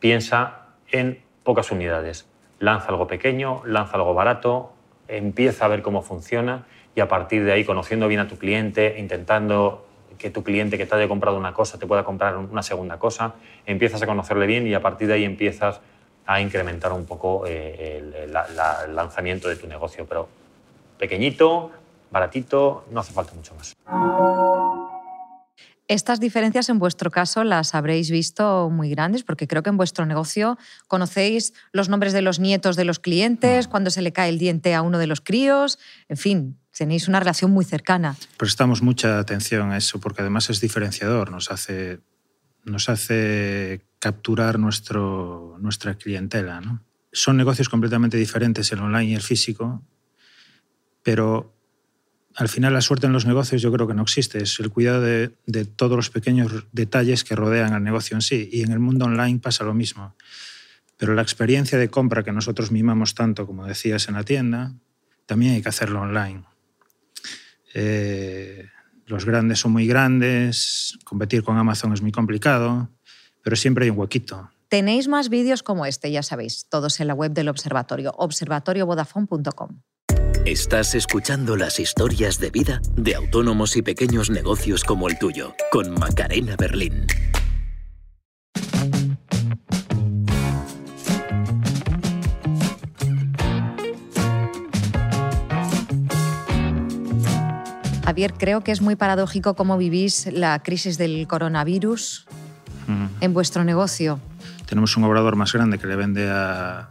piensa 0.00 0.66
en 0.90 1.22
pocas 1.44 1.70
unidades. 1.70 2.28
Lanza 2.58 2.88
algo 2.88 3.06
pequeño, 3.06 3.62
lanza 3.64 3.96
algo 3.96 4.12
barato, 4.12 4.72
empieza 5.08 5.64
a 5.64 5.68
ver 5.68 5.82
cómo 5.82 6.02
funciona 6.02 6.66
y 6.94 7.00
a 7.00 7.08
partir 7.08 7.44
de 7.44 7.52
ahí, 7.52 7.64
conociendo 7.64 8.08
bien 8.08 8.20
a 8.20 8.28
tu 8.28 8.36
cliente, 8.36 8.96
intentando 8.98 9.86
que 10.20 10.30
tu 10.30 10.44
cliente 10.44 10.76
que 10.76 10.86
te 10.86 10.94
haya 10.94 11.08
comprado 11.08 11.38
una 11.38 11.52
cosa 11.52 11.78
te 11.78 11.86
pueda 11.86 12.04
comprar 12.04 12.36
una 12.36 12.62
segunda 12.62 12.98
cosa, 12.98 13.34
empiezas 13.66 14.02
a 14.02 14.06
conocerle 14.06 14.46
bien 14.46 14.66
y 14.66 14.74
a 14.74 14.82
partir 14.82 15.08
de 15.08 15.14
ahí 15.14 15.24
empiezas 15.24 15.80
a 16.26 16.40
incrementar 16.40 16.92
un 16.92 17.06
poco 17.06 17.44
eh, 17.46 18.02
el, 18.22 18.32
lanzamiento 18.94 19.48
de 19.48 19.56
tu 19.56 19.66
negocio. 19.66 20.06
Pero 20.06 20.28
pequeñito, 20.98 21.70
baratito, 22.10 22.84
no 22.90 23.00
hace 23.00 23.12
falta 23.12 23.32
mucho 23.34 23.54
más. 23.54 23.74
Estas 25.88 26.20
diferencias 26.20 26.68
en 26.68 26.78
vuestro 26.78 27.10
caso 27.10 27.42
las 27.42 27.74
habréis 27.74 28.12
visto 28.12 28.70
muy 28.70 28.90
grandes 28.90 29.24
porque 29.24 29.48
creo 29.48 29.64
que 29.64 29.70
en 29.70 29.76
vuestro 29.76 30.06
negocio 30.06 30.56
conocéis 30.86 31.52
los 31.72 31.88
nombres 31.88 32.12
de 32.12 32.22
los 32.22 32.38
nietos 32.38 32.76
de 32.76 32.84
los 32.84 33.00
clientes, 33.00 33.66
mm. 33.66 33.70
cuando 33.70 33.90
se 33.90 34.02
le 34.02 34.12
cae 34.12 34.28
el 34.28 34.38
diente 34.38 34.74
a 34.74 34.82
uno 34.82 34.98
de 34.98 35.08
los 35.08 35.20
críos, 35.20 35.80
en 36.08 36.16
fin, 36.16 36.60
tenéis 36.76 37.08
una 37.08 37.20
relación 37.20 37.50
muy 37.50 37.64
cercana. 37.64 38.16
Prestamos 38.36 38.82
mucha 38.82 39.18
atención 39.18 39.70
a 39.70 39.76
eso 39.76 40.00
porque 40.00 40.22
además 40.22 40.50
es 40.50 40.60
diferenciador, 40.60 41.30
nos 41.30 41.50
hace, 41.50 42.00
nos 42.64 42.88
hace 42.88 43.86
capturar 43.98 44.58
nuestro, 44.58 45.56
nuestra 45.60 45.94
clientela. 45.96 46.60
¿no? 46.60 46.82
Son 47.12 47.36
negocios 47.36 47.68
completamente 47.68 48.16
diferentes 48.16 48.70
el 48.72 48.80
online 48.80 49.10
y 49.10 49.14
el 49.14 49.22
físico, 49.22 49.84
pero 51.02 51.54
al 52.36 52.48
final 52.48 52.72
la 52.72 52.80
suerte 52.80 53.06
en 53.06 53.12
los 53.12 53.26
negocios 53.26 53.60
yo 53.60 53.72
creo 53.72 53.88
que 53.88 53.94
no 53.94 54.02
existe, 54.02 54.42
es 54.42 54.58
el 54.60 54.70
cuidado 54.70 55.02
de, 55.02 55.32
de 55.46 55.64
todos 55.64 55.96
los 55.96 56.10
pequeños 56.10 56.66
detalles 56.72 57.24
que 57.24 57.34
rodean 57.34 57.72
al 57.72 57.82
negocio 57.82 58.16
en 58.16 58.22
sí. 58.22 58.48
Y 58.52 58.62
en 58.62 58.72
el 58.72 58.78
mundo 58.78 59.06
online 59.06 59.40
pasa 59.40 59.64
lo 59.64 59.74
mismo. 59.74 60.14
Pero 60.96 61.14
la 61.14 61.22
experiencia 61.22 61.78
de 61.78 61.88
compra 61.88 62.22
que 62.22 62.30
nosotros 62.32 62.70
mimamos 62.70 63.14
tanto, 63.14 63.46
como 63.46 63.66
decías, 63.66 64.08
en 64.08 64.14
la 64.14 64.22
tienda, 64.22 64.74
también 65.26 65.54
hay 65.54 65.62
que 65.62 65.68
hacerlo 65.68 66.02
online. 66.02 66.44
Eh, 67.74 68.66
los 69.06 69.24
grandes 69.24 69.58
son 69.58 69.72
muy 69.72 69.86
grandes, 69.86 70.98
competir 71.04 71.42
con 71.42 71.58
Amazon 71.58 71.92
es 71.92 72.02
muy 72.02 72.12
complicado, 72.12 72.88
pero 73.42 73.56
siempre 73.56 73.84
hay 73.84 73.90
un 73.90 73.98
huequito. 73.98 74.50
Tenéis 74.68 75.08
más 75.08 75.28
vídeos 75.28 75.64
como 75.64 75.84
este, 75.84 76.12
ya 76.12 76.22
sabéis, 76.22 76.66
todos 76.68 77.00
en 77.00 77.08
la 77.08 77.14
web 77.14 77.32
del 77.32 77.48
observatorio, 77.48 78.12
observatoriovodafone.com. 78.16 79.80
Estás 80.46 80.94
escuchando 80.94 81.56
las 81.56 81.80
historias 81.80 82.38
de 82.38 82.50
vida 82.50 82.80
de 82.96 83.14
autónomos 83.14 83.76
y 83.76 83.82
pequeños 83.82 84.30
negocios 84.30 84.84
como 84.84 85.08
el 85.08 85.18
tuyo, 85.18 85.54
con 85.70 85.92
Macarena 85.92 86.56
Berlín. 86.56 87.06
Javier, 98.10 98.34
creo 98.36 98.62
que 98.62 98.72
es 98.72 98.80
muy 98.80 98.96
paradójico 98.96 99.54
cómo 99.54 99.78
vivís 99.78 100.26
la 100.32 100.60
crisis 100.64 100.98
del 100.98 101.28
coronavirus 101.28 102.26
en 103.20 103.32
vuestro 103.32 103.62
negocio. 103.62 104.18
Tenemos 104.66 104.96
un 104.96 105.04
obrador 105.04 105.36
más 105.36 105.52
grande 105.52 105.78
que 105.78 105.86
le 105.86 105.94
vende 105.94 106.28
a, 106.28 106.88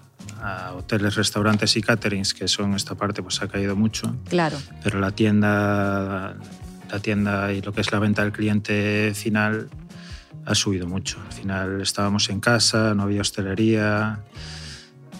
hoteles, 0.77 1.15
restaurantes 1.15 1.75
y 1.75 1.81
caterings, 1.81 2.33
que 2.33 2.47
son 2.47 2.73
esta 2.73 2.95
parte, 2.95 3.21
pues 3.21 3.41
ha 3.41 3.49
caído 3.49 3.75
mucho. 3.75 4.15
Claro. 4.29 4.57
Pero 4.81 5.01
la 5.01 5.11
tienda, 5.11 6.38
la 6.89 6.99
tienda 7.01 7.51
y 7.51 7.61
lo 7.61 7.73
que 7.73 7.81
es 7.81 7.91
la 7.91 7.99
venta 7.99 8.21
del 8.21 8.31
cliente 8.31 9.11
final 9.13 9.69
ha 10.45 10.55
subido 10.55 10.88
mucho. 10.88 11.19
Al 11.25 11.33
final 11.33 11.81
estábamos 11.81 12.29
en 12.29 12.39
casa, 12.39 12.93
no 12.93 13.03
había 13.03 13.19
hostelería, 13.19 14.21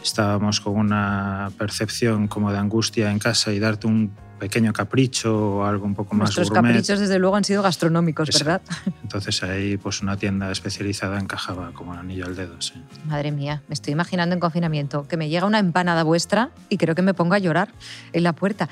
estábamos 0.02 0.62
con 0.62 0.78
una 0.78 1.52
percepción 1.58 2.30
como 2.30 2.54
de 2.54 2.58
angustia 2.58 3.12
en 3.12 3.20
casa 3.20 3.52
y 3.52 3.60
darte 3.60 3.88
un 3.88 4.14
pequeño 4.40 4.74
capricho 4.74 5.58
o 5.58 5.66
algo 5.66 5.86
un 5.86 5.94
poco 5.94 6.16
más 6.16 6.36
Nuestros 6.36 6.50
caprichos, 6.50 7.00
desde 7.00 7.20
luego, 7.20 7.36
han 7.36 7.44
sido 7.44 7.62
gastronómicos, 7.62 8.30
¿verdad? 8.40 8.62
Entonces 9.04 9.44
ahí 9.44 9.78
pues 9.78 10.02
una 10.02 10.18
tienda 10.18 10.52
especializada 10.52 11.20
encajaba 11.20 11.72
como 11.74 11.94
el 11.94 12.00
anillo 12.00 12.26
al 12.26 12.36
dedo, 12.36 12.60
sí. 12.62 12.74
Madre 13.06 13.32
mía, 13.32 13.62
me 13.68 13.74
estoy 13.74 13.94
imaginando 13.94 14.34
en 14.34 14.40
confinamiento 14.40 15.08
que 15.08 15.18
me 15.18 15.30
llega 15.30 15.46
una 15.46 15.60
empanada 15.60 16.04
vuestra 16.04 16.50
y 16.70 16.78
creo 16.78 16.96
que 16.96 17.02
me 17.02 17.14
pongo 17.14 17.36
a 17.36 17.40
llorar 17.40 17.74
en 18.14 18.24
la 18.24 18.34
puerta. 18.34 18.70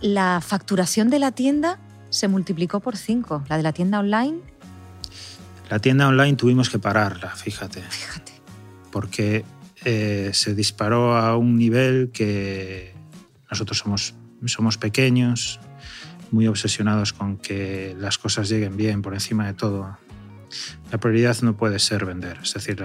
La 0.00 0.40
facturación 0.40 1.10
de 1.10 1.18
la 1.18 1.32
tienda 1.32 1.78
se 2.10 2.28
multiplicó 2.28 2.80
por 2.80 2.96
cinco. 2.96 3.42
¿La 3.48 3.56
de 3.56 3.62
la 3.62 3.72
tienda 3.72 3.98
online? 3.98 4.38
La 5.70 5.78
tienda 5.80 6.08
online 6.08 6.36
tuvimos 6.36 6.70
que 6.70 6.78
pararla, 6.78 7.30
fíjate. 7.30 7.82
Fíjate. 7.82 8.32
Porque 8.90 9.44
eh, 9.84 10.30
se 10.32 10.54
disparó 10.54 11.16
a 11.16 11.36
un 11.36 11.56
nivel 11.56 12.10
que 12.12 12.94
nosotros 13.50 13.78
somos 13.78 14.14
somos 14.46 14.78
pequeños, 14.78 15.60
muy 16.30 16.46
obsesionados 16.46 17.12
con 17.12 17.38
que 17.38 17.96
las 17.98 18.18
cosas 18.18 18.48
lleguen 18.48 18.76
bien 18.76 19.02
por 19.02 19.14
encima 19.14 19.46
de 19.46 19.54
todo. 19.54 19.98
La 20.90 20.98
prioridad 20.98 21.36
no 21.42 21.56
puede 21.56 21.78
ser 21.78 22.04
vender, 22.04 22.38
es 22.42 22.54
decir, 22.54 22.80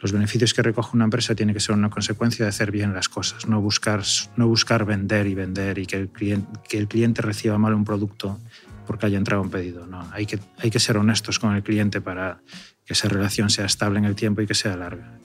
Los 0.00 0.12
beneficios 0.12 0.52
que 0.52 0.62
recoge 0.62 0.90
una 0.94 1.04
empresa 1.04 1.34
tienen 1.34 1.54
que 1.54 1.60
ser 1.60 1.74
una 1.74 1.90
consecuencia 1.90 2.44
de 2.44 2.50
hacer 2.50 2.70
bien 2.70 2.92
las 2.92 3.08
cosas, 3.08 3.46
no 3.48 3.60
buscar, 3.60 4.02
no 4.36 4.46
buscar 4.46 4.84
vender 4.84 5.26
y 5.26 5.34
vender 5.34 5.78
y 5.78 5.86
que 5.86 5.96
el, 5.96 6.08
cliente, 6.08 7.22
reciba 7.22 7.58
mal 7.58 7.74
un 7.74 7.84
producto 7.84 8.38
porque 8.86 9.06
haya 9.06 9.18
entrado 9.18 9.42
un 9.42 9.50
pedido. 9.50 9.86
No, 9.86 10.08
hay 10.12 10.26
que, 10.26 10.38
hay 10.58 10.70
que 10.70 10.78
ser 10.78 10.96
honestos 10.96 11.38
con 11.38 11.54
el 11.54 11.62
cliente 11.62 12.00
para 12.00 12.40
que 12.84 12.92
esa 12.92 13.08
relación 13.08 13.50
sea 13.50 13.64
estable 13.64 13.98
en 13.98 14.04
el 14.04 14.14
tiempo 14.14 14.42
y 14.42 14.46
que 14.46 14.54
sea 14.54 14.76
larga. 14.76 15.18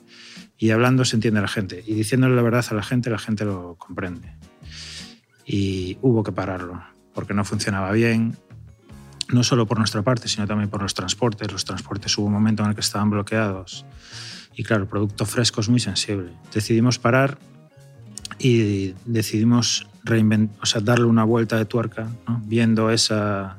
Y 0.56 0.70
hablando 0.70 1.04
se 1.04 1.16
entiende 1.16 1.40
la 1.40 1.48
gente. 1.48 1.82
Y 1.86 1.94
diciéndole 1.94 2.34
la 2.34 2.42
verdad 2.42 2.64
a 2.70 2.74
la 2.74 2.82
gente, 2.82 3.10
la 3.10 3.18
gente 3.18 3.44
lo 3.44 3.76
comprende. 3.76 4.36
Y 5.44 5.98
hubo 6.02 6.22
que 6.22 6.32
pararlo, 6.32 6.82
porque 7.14 7.34
no 7.34 7.44
funcionaba 7.44 7.90
bien, 7.92 8.36
no 9.30 9.42
solo 9.42 9.66
por 9.66 9.78
nuestra 9.78 10.02
parte, 10.02 10.28
sino 10.28 10.46
también 10.46 10.70
por 10.70 10.82
los 10.82 10.94
transportes. 10.94 11.50
Los 11.50 11.64
transportes 11.64 12.16
hubo 12.18 12.26
un 12.26 12.32
momento 12.32 12.62
en 12.62 12.70
el 12.70 12.74
que 12.74 12.80
estaban 12.80 13.10
bloqueados. 13.10 13.84
Y 14.54 14.62
claro, 14.62 14.82
el 14.82 14.88
producto 14.88 15.24
fresco 15.24 15.60
es 15.60 15.68
muy 15.68 15.80
sensible. 15.80 16.32
Decidimos 16.52 16.98
parar 16.98 17.38
y 18.38 18.94
decidimos 19.06 19.86
o 20.60 20.66
sea, 20.66 20.80
darle 20.80 21.06
una 21.06 21.24
vuelta 21.24 21.56
de 21.56 21.64
tuerca, 21.64 22.08
viendo 22.44 22.90
esa, 22.90 23.56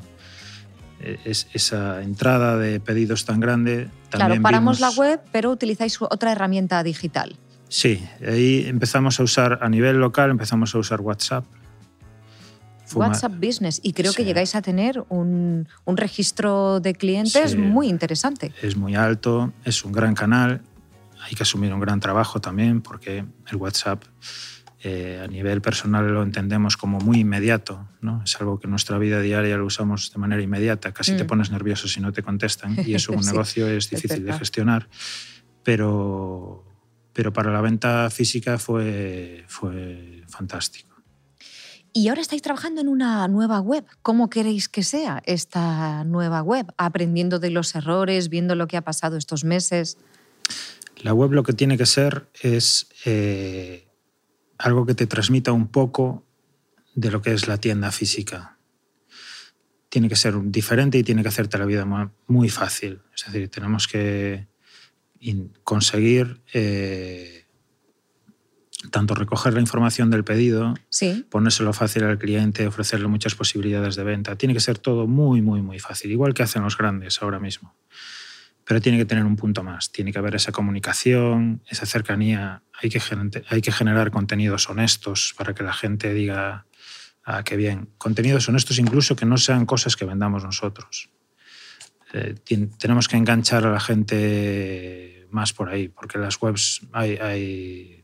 esa 1.26 2.02
entrada 2.02 2.58
de 2.58 2.80
pedidos 2.80 3.26
tan 3.26 3.40
grande. 3.40 3.90
claro, 4.10 4.42
paramos 4.42 4.80
la 4.80 4.90
web, 4.92 5.22
pero 5.32 5.52
utilizáis 5.52 5.98
otra 6.02 6.34
herramienta 6.34 6.84
digital. 6.84 7.38
Sí, 7.70 8.06
ahí 8.28 8.66
empezamos 8.68 9.20
a 9.20 9.24
usar, 9.24 9.60
a 9.62 9.70
nivel 9.70 10.00
local, 10.00 10.30
empezamos 10.32 10.76
a 10.76 10.80
usar 10.80 11.02
WhatsApp. 11.02 11.46
WhatsApp 12.96 13.34
Business. 13.40 13.80
Y 13.84 13.94
creo 13.94 14.14
que 14.14 14.24
llegáis 14.26 14.56
a 14.56 14.62
tener 14.62 15.04
un, 15.10 15.68
un 15.86 15.98
registro 15.98 16.80
de 16.80 16.94
clientes 16.94 17.56
muy 17.58 17.88
interesante. 17.88 18.54
Es 18.62 18.76
muy 18.76 18.96
alto, 18.96 19.54
es 19.66 19.84
un 19.84 19.92
gran 19.92 20.16
canal. 20.16 20.62
Hay 21.22 21.36
que 21.36 21.44
asumir 21.44 21.74
un 21.74 21.80
gran 21.80 22.00
trabajo 22.00 22.42
también 22.42 22.82
porque 22.82 23.26
el 23.48 23.56
WhatsApp 23.56 24.04
eh, 24.86 25.22
a 25.24 25.28
nivel 25.28 25.62
personal 25.62 26.14
lo 26.14 26.24
entendemos 26.24 26.76
como 26.76 27.00
muy 27.00 27.20
inmediato, 27.20 27.88
¿no? 28.02 28.22
Es 28.26 28.36
algo 28.42 28.60
que 28.60 28.68
en 28.68 28.72
nuestra 28.72 28.98
vida 28.98 29.22
diaria 29.22 29.56
lo 29.56 29.66
usamos 29.66 30.12
de 30.12 30.20
manera 30.20 30.42
inmediata, 30.42 30.92
casi 30.92 31.16
te 31.16 31.24
mm. 31.24 31.28
pones 31.28 31.52
nervioso 31.52 31.88
si 31.88 32.02
no 32.02 32.12
te 32.12 32.22
contestan 32.22 32.76
y 32.86 32.94
eso 32.94 33.14
un 33.14 33.22
negocio 33.26 33.66
es 33.66 33.90
difícil 33.90 34.26
de 34.26 34.34
gestionar, 34.34 34.90
pero, 35.64 36.66
pero 37.14 37.32
para 37.32 37.54
la 37.54 37.62
venta 37.62 38.10
física 38.10 38.58
fue, 38.58 39.46
fue 39.48 40.24
fantástico. 40.28 40.93
Y 41.96 42.08
ahora 42.08 42.22
estáis 42.22 42.42
trabajando 42.42 42.82
en 42.82 42.88
una 42.88 43.28
nueva 43.28 43.60
web. 43.60 43.86
¿Cómo 44.02 44.28
queréis 44.28 44.68
que 44.68 44.82
sea 44.82 45.22
esta 45.28 46.04
nueva 46.04 46.42
web? 46.42 46.66
Aprendiendo 46.76 47.38
de 47.38 47.52
los 47.52 47.76
errores, 47.76 48.30
viendo 48.30 48.56
lo 48.56 48.66
que 48.66 48.78
ha 48.78 48.82
pasado 48.82 49.16
estos 49.16 49.44
meses. 49.44 50.00
La 50.98 51.14
web 51.14 51.34
lo 51.34 51.44
que 51.44 51.54
tiene 51.54 51.78
que 51.78 51.86
ser 51.86 52.28
es 52.42 52.88
eh, 53.06 53.88
algo 54.58 54.88
que 54.88 54.96
te 54.96 55.06
transmita 55.06 55.52
un 55.52 55.68
poco 55.68 56.26
de 56.96 57.12
lo 57.12 57.22
que 57.22 57.32
es 57.32 57.48
la 57.48 57.60
tienda 57.60 57.92
física. 57.92 58.58
Tiene 59.90 60.10
que 60.10 60.16
ser 60.16 60.34
diferente 60.46 60.98
y 60.98 61.04
tiene 61.04 61.22
que 61.22 61.30
hacerte 61.30 61.60
la 61.60 61.66
vida 61.66 61.86
muy 62.26 62.50
fácil. 62.50 63.04
Es 63.16 63.26
decir, 63.26 63.50
tenemos 63.50 63.88
que 63.88 64.48
conseguir 65.64 66.42
eh, 66.54 67.43
tanto 68.92 69.16
recoger 69.16 69.54
la 69.54 69.60
información 69.60 70.10
del 70.10 70.24
pedido, 70.24 70.74
ponérselo 71.30 71.74
fácil 71.74 72.04
al 72.04 72.18
cliente, 72.18 72.68
ofrecerle 72.68 73.08
muchas 73.08 73.36
posibilidades 73.36 73.96
de 73.96 74.04
venta. 74.04 74.36
Tiene 74.36 74.54
que 74.54 74.60
ser 74.60 74.78
todo 74.78 75.08
muy, 75.08 75.42
muy, 75.42 75.62
muy 75.62 75.80
fácil, 75.80 76.12
igual 76.12 76.34
que 76.34 76.44
hacen 76.44 76.64
los 76.64 76.78
grandes 76.78 77.22
ahora 77.22 77.40
mismo 77.40 77.76
pero 78.66 78.82
tiene 78.82 78.98
que 78.98 79.06
tener 79.06 79.26
un 79.26 79.36
punto 79.36 79.64
más. 79.64 79.92
Tiene 79.92 80.12
que 80.12 80.20
haber 80.20 80.36
esa 80.36 80.52
comunicación, 80.52 81.62
esa 81.68 81.86
cercanía. 81.86 82.64
Hay 82.82 82.90
que, 82.90 83.02
hay 83.50 83.62
que 83.62 83.72
generar 83.72 84.12
contenidos 84.12 84.70
honestos 84.70 85.34
para 85.38 85.54
que 85.54 85.64
la 85.64 85.74
gente 85.74 86.14
diga, 86.14 86.66
ah, 87.26 87.44
qué 87.44 87.58
bien. 87.58 87.90
Contenidos 87.98 88.48
honestos 88.48 88.80
incluso 88.80 89.16
que 89.16 89.26
no 89.26 89.38
sean 89.38 89.66
cosas 89.66 89.96
que 89.96 90.06
vendamos 90.06 90.44
nosotros. 90.44 91.10
Eh, 92.14 92.36
tenemos 92.80 93.08
que 93.08 93.18
enganchar 93.18 93.66
a 93.66 93.72
la 93.72 93.80
gente 93.80 95.28
más 95.32 95.52
por 95.52 95.70
ahí, 95.70 95.90
porque 95.90 96.20
las 96.20 96.40
webs, 96.42 96.82
hay, 96.94 97.18
hay, 97.18 98.03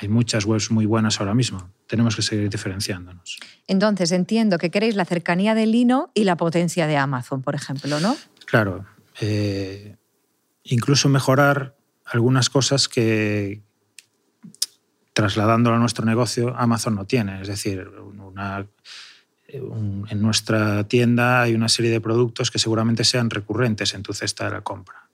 hay 0.00 0.08
muchas 0.08 0.44
webs 0.44 0.70
muy 0.70 0.86
buenas 0.86 1.18
ahora 1.18 1.34
mismo. 1.34 1.70
Tenemos 1.88 2.14
que 2.14 2.22
seguir 2.22 2.48
diferenciándonos. 2.48 3.38
Entonces, 3.66 4.12
entiendo 4.12 4.56
que 4.56 4.70
queréis 4.70 4.94
la 4.94 5.04
cercanía 5.04 5.56
de 5.56 5.66
Lino 5.66 6.12
y 6.14 6.22
la 6.22 6.36
potencia 6.36 6.86
de 6.86 6.96
Amazon, 6.96 7.42
por 7.42 7.56
ejemplo, 7.56 7.98
¿no? 7.98 8.16
Claro, 8.46 8.86
eh, 9.20 9.96
incluso 10.62 11.08
mejorar 11.08 11.74
algunas 12.04 12.48
cosas 12.48 12.88
que, 12.88 13.60
trasladándolo 15.14 15.74
a 15.74 15.80
nuestro 15.80 16.04
negocio, 16.04 16.54
Amazon 16.56 16.94
no 16.94 17.04
tiene. 17.04 17.42
Es 17.42 17.48
decir, 17.48 17.90
en 19.48 20.22
nuestra 20.22 20.84
tienda 20.84 21.42
hay 21.42 21.54
una 21.54 21.68
serie 21.68 21.90
de 21.90 22.00
productos 22.00 22.52
que 22.52 22.60
seguramente 22.60 23.02
sean 23.02 23.30
recurrentes 23.30 23.94
en 23.94 24.04
tu 24.04 24.12
cesta 24.12 24.44
de 24.44 24.52
la 24.52 24.60
compra. 24.60 25.07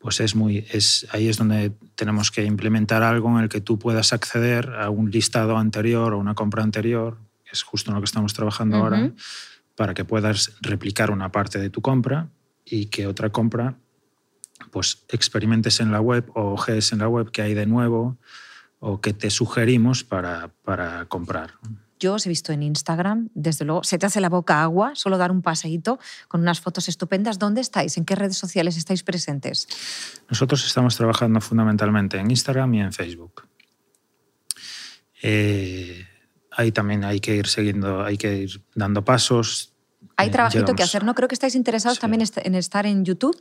Pues 0.00 0.20
es 0.20 0.34
muy, 0.34 0.66
es, 0.70 1.06
ahí 1.10 1.28
es 1.28 1.36
donde 1.36 1.72
tenemos 1.94 2.30
que 2.30 2.44
implementar 2.44 3.02
algo 3.02 3.30
en 3.30 3.44
el 3.44 3.48
que 3.48 3.60
tú 3.60 3.78
puedas 3.78 4.12
acceder 4.12 4.74
a 4.74 4.88
un 4.90 5.10
listado 5.10 5.58
anterior 5.58 6.14
o 6.14 6.18
una 6.18 6.34
compra 6.34 6.62
anterior, 6.62 7.18
que 7.44 7.50
es 7.52 7.62
justo 7.62 7.90
en 7.90 7.96
lo 7.96 8.00
que 8.00 8.06
estamos 8.06 8.32
trabajando 8.32 8.78
ahora, 8.78 9.12
para 9.76 9.92
que 9.92 10.04
puedas 10.04 10.52
replicar 10.62 11.10
una 11.10 11.30
parte 11.30 11.58
de 11.58 11.68
tu 11.68 11.82
compra 11.82 12.28
y 12.64 12.86
que 12.86 13.06
otra 13.06 13.30
compra 13.30 13.76
pues 14.70 15.04
experimentes 15.08 15.80
en 15.80 15.92
la 15.92 16.00
web 16.00 16.30
o 16.34 16.52
ojees 16.52 16.92
en 16.92 16.98
la 16.98 17.08
web 17.08 17.30
que 17.30 17.42
hay 17.42 17.54
de 17.54 17.66
nuevo 17.66 18.18
o 18.78 19.00
que 19.00 19.12
te 19.12 19.30
sugerimos 19.30 20.04
para, 20.04 20.50
para 20.64 21.06
comprar. 21.06 21.52
Yo 22.00 22.14
os 22.14 22.24
he 22.24 22.30
visto 22.30 22.52
en 22.52 22.62
Instagram, 22.62 23.28
desde 23.34 23.66
luego, 23.66 23.84
se 23.84 23.98
te 23.98 24.06
hace 24.06 24.22
la 24.22 24.30
boca 24.30 24.62
agua 24.62 24.92
solo 24.94 25.18
dar 25.18 25.30
un 25.30 25.42
paseíto 25.42 25.98
con 26.28 26.40
unas 26.40 26.58
fotos 26.58 26.88
estupendas. 26.88 27.38
¿Dónde 27.38 27.60
estáis? 27.60 27.98
¿En 27.98 28.06
qué 28.06 28.16
redes 28.16 28.38
sociales 28.38 28.78
estáis 28.78 29.02
presentes? 29.02 29.68
Nosotros 30.30 30.64
estamos 30.64 30.96
trabajando 30.96 31.42
fundamentalmente 31.42 32.16
en 32.16 32.30
Instagram 32.30 32.72
y 32.72 32.80
en 32.80 32.92
Facebook. 32.94 33.42
Eh, 35.22 36.06
ahí 36.52 36.72
también 36.72 37.04
hay 37.04 37.20
que 37.20 37.36
ir 37.36 37.46
siguiendo, 37.46 38.02
hay 38.02 38.16
que 38.16 38.34
ir 38.34 38.62
dando 38.74 39.04
pasos. 39.04 39.74
Hay 40.16 40.28
eh, 40.28 40.30
trabajito 40.30 40.74
que 40.74 40.82
hacer, 40.82 41.04
¿no? 41.04 41.14
Creo 41.14 41.28
que 41.28 41.34
estáis 41.34 41.54
interesados 41.54 41.98
también 41.98 42.22
en 42.34 42.54
estar 42.54 42.86
en 42.86 43.04
YouTube. 43.04 43.36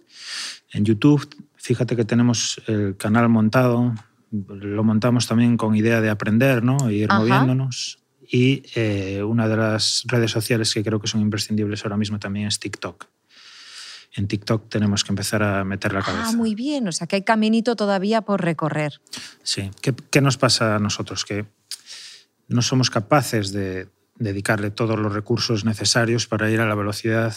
En 0.73 0.83
YouTube, 0.83 1.33
fíjate 1.55 1.95
que 1.95 2.03
tenemos 2.03 2.61
el 2.67 2.97
canal 2.97 3.29
montado, 3.29 3.95
lo 4.31 4.83
montamos 4.83 5.27
también 5.27 5.55
con 5.55 5.77
idea 5.77 6.01
de 6.01 6.09
aprender, 6.09 6.61
¿no? 6.61 6.89
E 6.89 6.95
ir 6.95 7.09
moviéndonos. 7.09 7.99
Y 8.31 8.63
eh, 8.75 9.23
una 9.23 9.47
de 9.47 9.57
las 9.57 10.03
redes 10.05 10.31
sociales 10.31 10.73
que 10.73 10.83
creo 10.83 10.99
que 10.99 11.07
son 11.07 11.21
imprescindibles 11.21 11.83
ahora 11.83 11.97
mismo 11.97 12.19
también 12.19 12.47
es 12.47 12.59
TikTok. 12.59 13.07
En 14.13 14.27
TikTok 14.27 14.69
tenemos 14.69 15.03
que 15.03 15.11
empezar 15.11 15.41
a 15.41 15.63
meter 15.63 15.93
la 15.93 15.99
ah, 15.99 16.03
cabeza. 16.03 16.29
Ah, 16.29 16.33
muy 16.33 16.55
bien, 16.55 16.87
o 16.87 16.91
sea 16.91 17.07
que 17.07 17.15
hay 17.15 17.23
caminito 17.23 17.75
todavía 17.75 18.21
por 18.21 18.43
recorrer. 18.43 19.01
Sí, 19.43 19.71
¿qué, 19.81 19.93
qué 20.11 20.21
nos 20.21 20.37
pasa 20.37 20.75
a 20.75 20.79
nosotros? 20.79 21.25
Que 21.25 21.45
no 22.47 22.61
somos 22.61 22.89
capaces 22.89 23.51
de, 23.51 23.87
dedicarle 24.19 24.69
todos 24.69 24.99
los 24.99 25.13
recursos 25.13 25.65
necesarios 25.65 26.27
para 26.27 26.51
ir 26.51 26.59
a 26.59 26.67
la 26.67 26.75
velocidad 26.75 27.35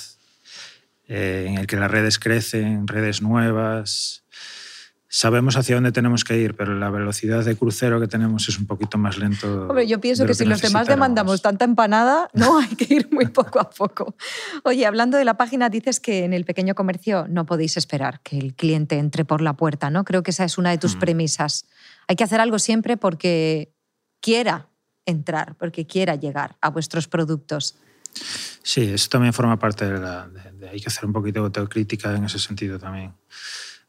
eh, 1.09 1.47
en 1.49 1.59
el 1.59 1.67
que 1.67 1.77
las 1.77 1.91
redes 1.91 2.19
crecen, 2.19 2.87
redes 2.87 3.23
nuevas. 3.23 4.25
Sabemos 5.15 5.59
hacia 5.59 5.75
dónde 5.75 5.93
tenemos 5.93 6.25
que 6.25 6.39
ir, 6.39 6.57
pero 6.57 6.75
la 6.75 6.89
velocidad 6.89 7.45
de 7.45 7.55
crucero 7.55 8.01
que 8.01 8.09
tenemos 8.09 8.49
es 8.49 8.59
un 8.59 8.67
poquito 8.67 8.97
más 8.97 9.19
lento. 9.19 9.67
Hombre, 9.69 9.87
yo 9.87 10.01
pienso 10.01 10.25
que, 10.25 10.33
si 10.33 10.47
los 10.47 10.63
demás 10.63 10.87
demandamos 10.89 11.43
tanta 11.43 11.67
empanada, 11.67 12.31
no 12.33 12.59
hay 12.61 12.75
que 12.75 12.95
ir 12.95 13.13
muy 13.13 13.27
poco 13.27 13.61
a 13.61 13.69
poco. 13.69 14.17
Oye, 14.65 14.87
hablando 14.87 15.19
de 15.19 15.27
la 15.27 15.37
página, 15.37 15.69
dices 15.69 16.01
que 16.01 16.25
en 16.25 16.33
el 16.33 16.47
pequeño 16.47 16.75
comercio 16.75 17.27
no 17.29 17.45
podéis 17.45 17.77
esperar 17.77 18.23
que 18.23 18.39
el 18.39 18.55
cliente 18.55 18.97
entre 18.97 19.27
por 19.27 19.43
la 19.43 19.53
puerta, 19.53 19.91
¿no? 19.91 20.07
Creo 20.07 20.23
que 20.23 20.31
esa 20.31 20.45
es 20.47 20.57
una 20.57 20.71
de 20.71 20.79
tus 20.79 20.97
mm. 20.97 21.01
premisas. 21.01 21.67
Hay 22.09 22.17
que 22.17 22.25
hacer 22.25 22.41
algo 22.41 22.59
siempre 22.59 22.97
porque 22.97 23.71
quiera 24.23 24.71
entrar, 25.05 25.57
porque 25.59 25.87
quiera 25.87 26.15
llegar 26.15 26.57
a 26.63 26.71
vuestros 26.71 27.07
productos. 27.07 27.75
Sí, 28.63 28.91
eso 28.95 29.11
también 29.11 29.35
forma 29.35 29.59
parte 29.59 29.85
de 29.85 30.01
la... 30.01 30.31
hay 30.71 30.81
que 30.81 30.89
hacer 30.89 31.05
un 31.05 31.13
poquito 31.13 31.41
de 31.41 31.47
autocrítica 31.49 32.17
en 32.17 32.25
ese 32.25 32.39
sentido 32.39 32.79
también. 32.79 33.13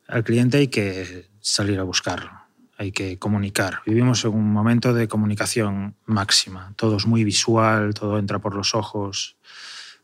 Al 0.08 0.24
cliente 0.24 0.58
hay 0.58 0.68
que 0.68 1.30
salir 1.39 1.80
a 1.80 1.84
buscarlo, 1.84 2.32
hay 2.78 2.92
que 2.92 3.18
comunicar. 3.20 3.82
Vivimos 3.86 4.26
en 4.26 4.32
un 4.32 4.52
momento 4.52 4.94
de 4.94 5.08
comunicación 5.08 5.96
máxima, 6.06 6.74
todo 6.76 6.98
es 6.98 7.06
muy 7.06 7.24
visual, 7.24 7.94
todo 7.94 8.20
entra 8.20 8.39
por 8.39 8.56
los 8.56 8.76
ojos, 8.76 9.38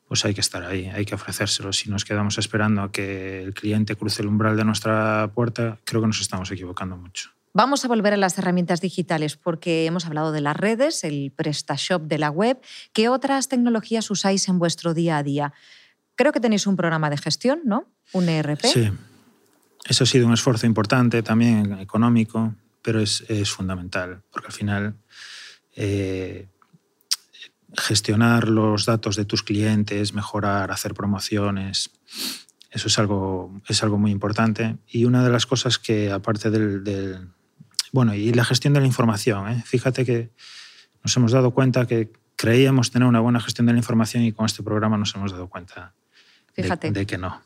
pues 0.07 0.25
hay 0.25 0.33
que 0.33 0.41
estar 0.41 0.63
ahí, 0.63 0.87
hay 0.87 1.05
que 1.05 1.15
ofrecérselo. 1.15 1.71
Si 1.71 1.89
nos 1.89 2.03
quedamos 2.03 2.37
esperando 2.39 2.81
a 2.81 2.91
que 2.91 3.43
el 3.43 3.53
cliente 3.53 3.95
cruce 3.95 4.23
el 4.23 4.27
umbral 4.27 4.57
de 4.57 4.65
nuestra 4.65 5.29
puerta, 5.33 5.77
creo 5.85 6.01
que 6.01 6.07
nos 6.07 6.19
estamos 6.19 6.49
equivocando 6.51 6.97
mucho. 6.97 7.29
Vamos 7.53 7.83
a 7.83 7.87
volver 7.87 8.13
a 8.13 8.17
las 8.17 8.37
herramientas 8.37 8.81
digitales 8.81 9.35
porque 9.35 9.85
hemos 9.85 10.05
hablado 10.05 10.31
de 10.31 10.41
las 10.41 10.55
redes, 10.55 11.03
el 11.03 11.31
PrestaShop 11.35 12.03
de 12.03 12.17
la 12.17 12.29
web. 12.29 12.59
¿Qué 12.93 13.09
otras 13.09 13.49
tecnologías 13.49 14.09
usáis 14.11 14.47
en 14.47 14.59
vuestro 14.59 14.93
día 14.93 15.17
a 15.17 15.23
día? 15.23 15.53
Creo 16.15 16.31
que 16.31 16.39
tenéis 16.39 16.67
un 16.67 16.75
programa 16.75 17.09
de 17.09 17.17
gestión, 17.17 17.61
¿no? 17.65 17.87
Un 18.13 18.29
ERP. 18.29 18.61
Sí. 18.65 18.91
Eso 19.85 20.03
ha 20.03 20.07
sido 20.07 20.27
un 20.27 20.33
esfuerzo 20.33 20.65
importante 20.65 21.23
también 21.23 21.79
económico, 21.79 22.55
pero 22.81 22.99
es, 22.99 23.23
es 23.27 23.49
fundamental, 23.51 24.21
porque 24.31 24.47
al 24.47 24.53
final 24.53 24.95
eh, 25.75 26.47
gestionar 27.77 28.47
los 28.49 28.85
datos 28.85 29.15
de 29.15 29.25
tus 29.25 29.43
clientes, 29.43 30.13
mejorar, 30.13 30.71
hacer 30.71 30.93
promociones, 30.93 31.91
eso 32.71 32.87
es 32.87 32.99
algo, 32.99 33.61
es 33.67 33.81
algo 33.83 33.97
muy 33.97 34.11
importante. 34.11 34.77
Y 34.87 35.05
una 35.05 35.23
de 35.23 35.29
las 35.29 35.45
cosas 35.45 35.79
que, 35.79 36.11
aparte 36.11 36.49
del... 36.49 37.29
bueno, 37.91 38.13
y 38.13 38.31
la 38.33 38.45
gestión 38.45 38.73
de 38.73 38.79
la 38.79 38.85
información. 38.85 39.49
¿eh? 39.49 39.63
Fíjate 39.65 40.05
que 40.05 40.31
nos 41.03 41.15
hemos 41.17 41.31
dado 41.31 41.51
cuenta 41.51 41.87
que 41.87 42.11
creíamos 42.35 42.91
tener 42.91 43.07
una 43.07 43.19
buena 43.19 43.39
gestión 43.39 43.65
de 43.65 43.73
la 43.73 43.79
información 43.79 44.23
y 44.23 44.31
con 44.31 44.45
este 44.45 44.63
programa 44.63 44.97
nos 44.97 45.15
hemos 45.15 45.31
dado 45.31 45.47
cuenta 45.49 45.93
de, 46.55 47.05
que 47.05 47.17
no. 47.17 47.41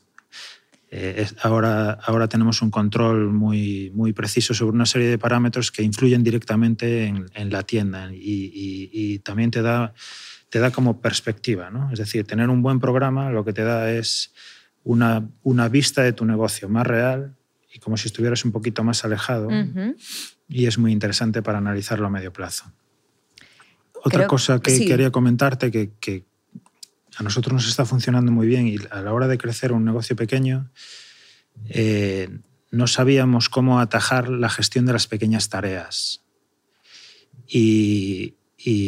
Eh, 0.95 1.27
ahora, 1.41 1.93
ahora 2.06 2.27
tenemos 2.27 2.62
un 2.62 2.69
control 2.69 3.34
muy, 3.34 3.91
muy 3.95 4.13
preciso 4.13 4.53
sobre 4.53 4.75
una 4.75 4.86
serie 4.86 5.08
de 5.08 5.17
parámetros 5.17 5.71
que 5.71 5.82
influyen 5.82 6.23
directamente 6.23 7.08
en, 7.08 7.49
la 7.49 7.63
tienda 7.63 8.12
y, 8.13 9.17
también 9.23 9.49
te 9.49 9.63
da, 9.63 9.95
te 10.49 10.60
da 10.60 10.69
como 10.69 11.01
perspectiva. 11.01 11.71
¿no? 11.71 11.91
Es 11.91 11.97
decir, 11.97 12.27
tener 12.27 12.47
un 12.51 12.62
buen 12.62 12.79
programa 12.79 13.32
lo 13.32 13.43
que 13.43 13.53
te 13.53 13.63
da 13.63 13.91
es 13.91 14.34
una, 14.84 15.27
una 15.41 15.67
vista 15.67 16.03
de 16.03 16.13
tu 16.13 16.25
negocio 16.25 16.69
más 16.69 16.86
real 16.86 17.36
y 17.73 17.79
como 17.79 17.97
si 17.97 18.06
estuvieras 18.06 18.45
un 18.45 18.51
poquito 18.51 18.84
más 18.84 19.03
alejado. 19.03 19.49
Y 20.47 20.67
es 20.67 20.77
muy 20.77 20.91
interesante 20.91 21.41
para 21.41 21.58
analizarlo 21.58 22.06
a 22.06 22.12
medio 22.12 22.32
plazo. 22.32 22.71
Otra 24.03 24.27
cosa 24.27 24.60
que 24.60 24.86
quería 24.86 25.10
comentarte 25.10 25.71
que, 25.71 25.89
que, 25.99 26.23
a 27.17 27.23
nosotros 27.23 27.54
nos 27.54 27.67
está 27.67 27.86
funcionando 27.86 28.32
muy 28.32 28.47
bien 28.47 28.67
y 28.67 28.78
a 28.89 29.02
la 29.02 29.13
hora 29.13 29.28
de 29.28 29.38
crecer 29.38 29.71
un 29.71 29.86
negocio 29.86 30.15
pequeño 30.15 30.71
eh, 31.69 32.30
no 32.71 32.88
sabíamos 32.88 33.49
cómo 33.49 33.80
atajar 33.80 34.30
la 34.30 34.49
gestión 34.49 34.86
de 34.86 34.93
las 34.93 35.08
pequeñas 35.08 35.49
tareas. 35.49 36.21
Y, 37.47 38.36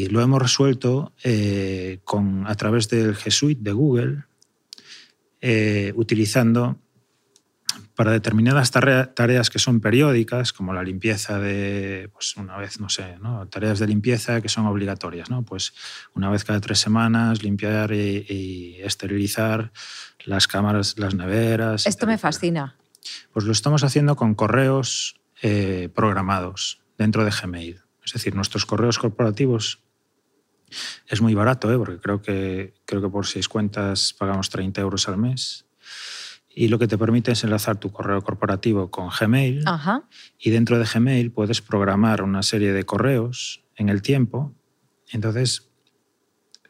lo 0.10 0.22
hemos 0.22 0.42
resuelto 0.42 1.14
eh, 1.24 2.00
con, 2.06 2.48
a 2.48 2.56
través 2.56 2.88
del 2.88 3.14
G 3.16 3.30
Suite 3.30 3.62
de 3.62 3.74
Google, 3.74 4.24
eh, 5.42 5.92
utilizando 5.96 6.80
para 7.96 8.12
determinadas 8.12 8.72
tareas 8.72 9.50
que 9.50 9.60
son 9.60 9.80
periódicas, 9.80 10.54
como 10.54 10.74
la 10.74 10.84
limpieza 10.84 11.40
de, 11.40 12.10
pues 12.14 12.36
una 12.38 12.58
vez, 12.58 12.80
no 12.80 12.90
sé, 12.90 13.18
tareas 13.50 13.80
de 13.80 13.88
limpieza 13.88 14.42
que 14.42 14.50
son 14.50 14.66
obligatorias, 14.66 15.30
¿no? 15.30 15.44
pues 15.44 15.74
una 16.14 16.30
vez 16.30 16.44
cada 16.44 16.60
tres 16.60 16.80
semanas 16.80 17.44
limpiar 17.44 17.94
y, 17.94 18.78
esterilizar 18.82 19.72
las 20.26 20.48
cámaras, 20.48 20.98
las 20.98 21.16
neveras. 21.16 21.88
Esto 21.88 22.06
me 22.06 22.18
fascina. 22.18 22.76
Pues 23.32 23.46
lo 23.46 23.52
estamos 23.52 23.84
haciendo 23.84 24.16
con 24.16 24.36
correos 24.36 25.20
eh, 25.42 25.90
programados 25.94 26.82
dentro 26.98 27.24
de 27.24 27.32
Gmail. 27.32 27.82
Es 28.04 28.14
decir, 28.14 28.36
nuestros 28.36 28.66
correos 28.66 29.00
corporativos 29.00 29.80
es 31.08 31.22
muy 31.22 31.34
barato, 31.34 31.72
¿eh? 31.72 31.78
porque 31.78 32.00
creo 32.00 32.22
que, 32.22 32.74
creo 32.86 33.02
que 33.02 33.10
por 33.10 33.26
seis 33.26 33.48
cuentas 33.48 34.14
pagamos 34.18 34.50
30 34.50 34.82
euros 34.82 35.08
al 35.08 35.18
mes 35.18 35.66
y 36.58 36.70
lo 36.70 36.80
que 36.80 36.88
te 36.88 36.98
permite 36.98 37.34
es 37.34 37.44
enlazar 37.44 37.78
tu 37.78 37.92
correo 37.92 38.22
corporativo 38.22 38.90
con 38.90 39.10
Gmail 39.10 39.66
y 40.40 40.50
dentro 40.52 40.80
de 40.80 40.86
Gmail 40.86 41.32
puedes 41.32 41.62
programar 41.62 42.22
una 42.22 42.42
serie 42.44 42.72
de 42.72 42.86
correos 42.86 43.66
en 43.76 43.90
el 43.90 44.02
tiempo. 44.02 44.56
Entonces, 45.10 45.70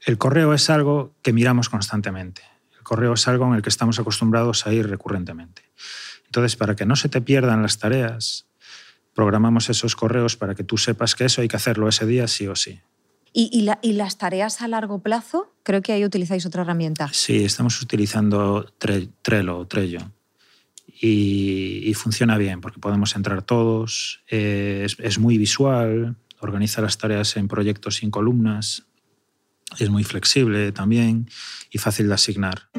el 0.06 0.18
correo 0.18 0.56
es 0.56 0.72
algo 0.72 1.16
que 1.22 1.34
miramos 1.34 1.70
constantemente. 1.70 2.42
El 2.76 2.82
correo 2.82 3.14
es 3.14 3.28
algo 3.28 3.46
en 3.46 3.54
el 3.54 3.62
que 3.62 3.70
estamos 3.70 4.00
acostumbrados 4.00 4.66
a 4.66 4.74
ir 4.74 4.90
recurrentemente. 4.90 5.62
Entonces, 6.26 6.56
para 6.56 6.76
que 6.76 6.88
no 6.88 6.96
se 6.96 7.08
te 7.08 7.22
pierdan 7.22 7.62
las 7.62 7.78
tareas, 7.78 8.48
programamos 9.14 9.70
esos 9.70 9.96
correos 9.96 10.36
para 10.36 10.56
que 10.56 10.64
tú 10.64 10.78
sepas 10.78 11.14
que 11.14 11.26
eso 11.26 11.42
hay 11.42 11.48
que 11.48 11.58
hacerlo 11.58 11.88
ese 11.88 12.08
día 12.08 12.28
sí 12.28 12.48
o 12.48 12.56
sí. 12.56 12.82
¿Y, 13.38 13.64
las 13.92 14.18
tareas 14.18 14.62
a 14.62 14.68
largo 14.70 15.00
plazo? 15.00 15.54
Creo 15.64 15.82
que 15.82 15.92
ahí 15.92 16.06
utilizáis 16.06 16.46
otra 16.46 16.62
herramienta. 16.62 17.10
Sí, 17.12 17.44
estamos 17.44 17.82
utilizando 17.82 18.66
Trello, 18.78 19.68
Trello. 19.68 20.00
Y, 21.02 21.94
funciona 21.96 22.38
bien 22.38 22.62
porque 22.62 22.80
podemos 22.80 23.14
entrar 23.14 23.42
todos, 23.42 24.24
eh, 24.32 24.88
es, 25.00 25.20
muy 25.20 25.38
visual, 25.38 26.16
organiza 26.40 26.82
las 26.82 26.98
tareas 26.98 27.36
en 27.36 27.50
proyectos 27.50 27.98
sin 27.98 28.10
columnas, 28.10 28.86
es 29.80 29.90
muy 29.90 30.06
flexible 30.06 30.72
también 30.72 31.30
y 31.72 31.78
fácil 31.78 32.08
de 32.08 32.14
asignar. 32.14 32.70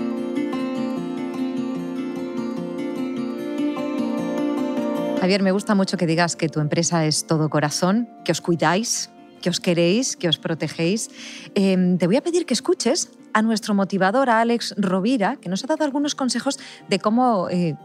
Javier, 5.20 5.42
me 5.42 5.52
gusta 5.52 5.74
mucho 5.74 5.98
que 5.98 6.06
digas 6.06 6.34
que 6.34 6.48
tu 6.48 6.60
empresa 6.60 7.04
es 7.04 7.26
todo 7.26 7.50
corazón, 7.50 8.08
que 8.24 8.32
os 8.32 8.40
cuidáis, 8.40 9.10
que 9.46 9.50
os 9.50 9.60
queréis, 9.62 10.18
que 10.18 10.26
os 10.26 10.42
protegéis. 10.42 11.06
Em, 11.54 11.98
te 12.02 12.10
voy 12.10 12.18
a 12.18 12.20
pedir 12.20 12.50
que 12.50 12.52
escuches 12.52 13.14
a 13.30 13.42
nuestro 13.42 13.78
motivador, 13.78 14.26
a 14.28 14.40
Alex 14.40 14.74
Rovira, 14.76 15.36
que 15.36 15.48
nos 15.48 15.62
ha 15.62 15.68
dado 15.68 15.84
algunos 15.84 16.16
consejos 16.16 16.58
de 16.88 16.98
cómo 16.98 17.46
eh, 17.48 17.76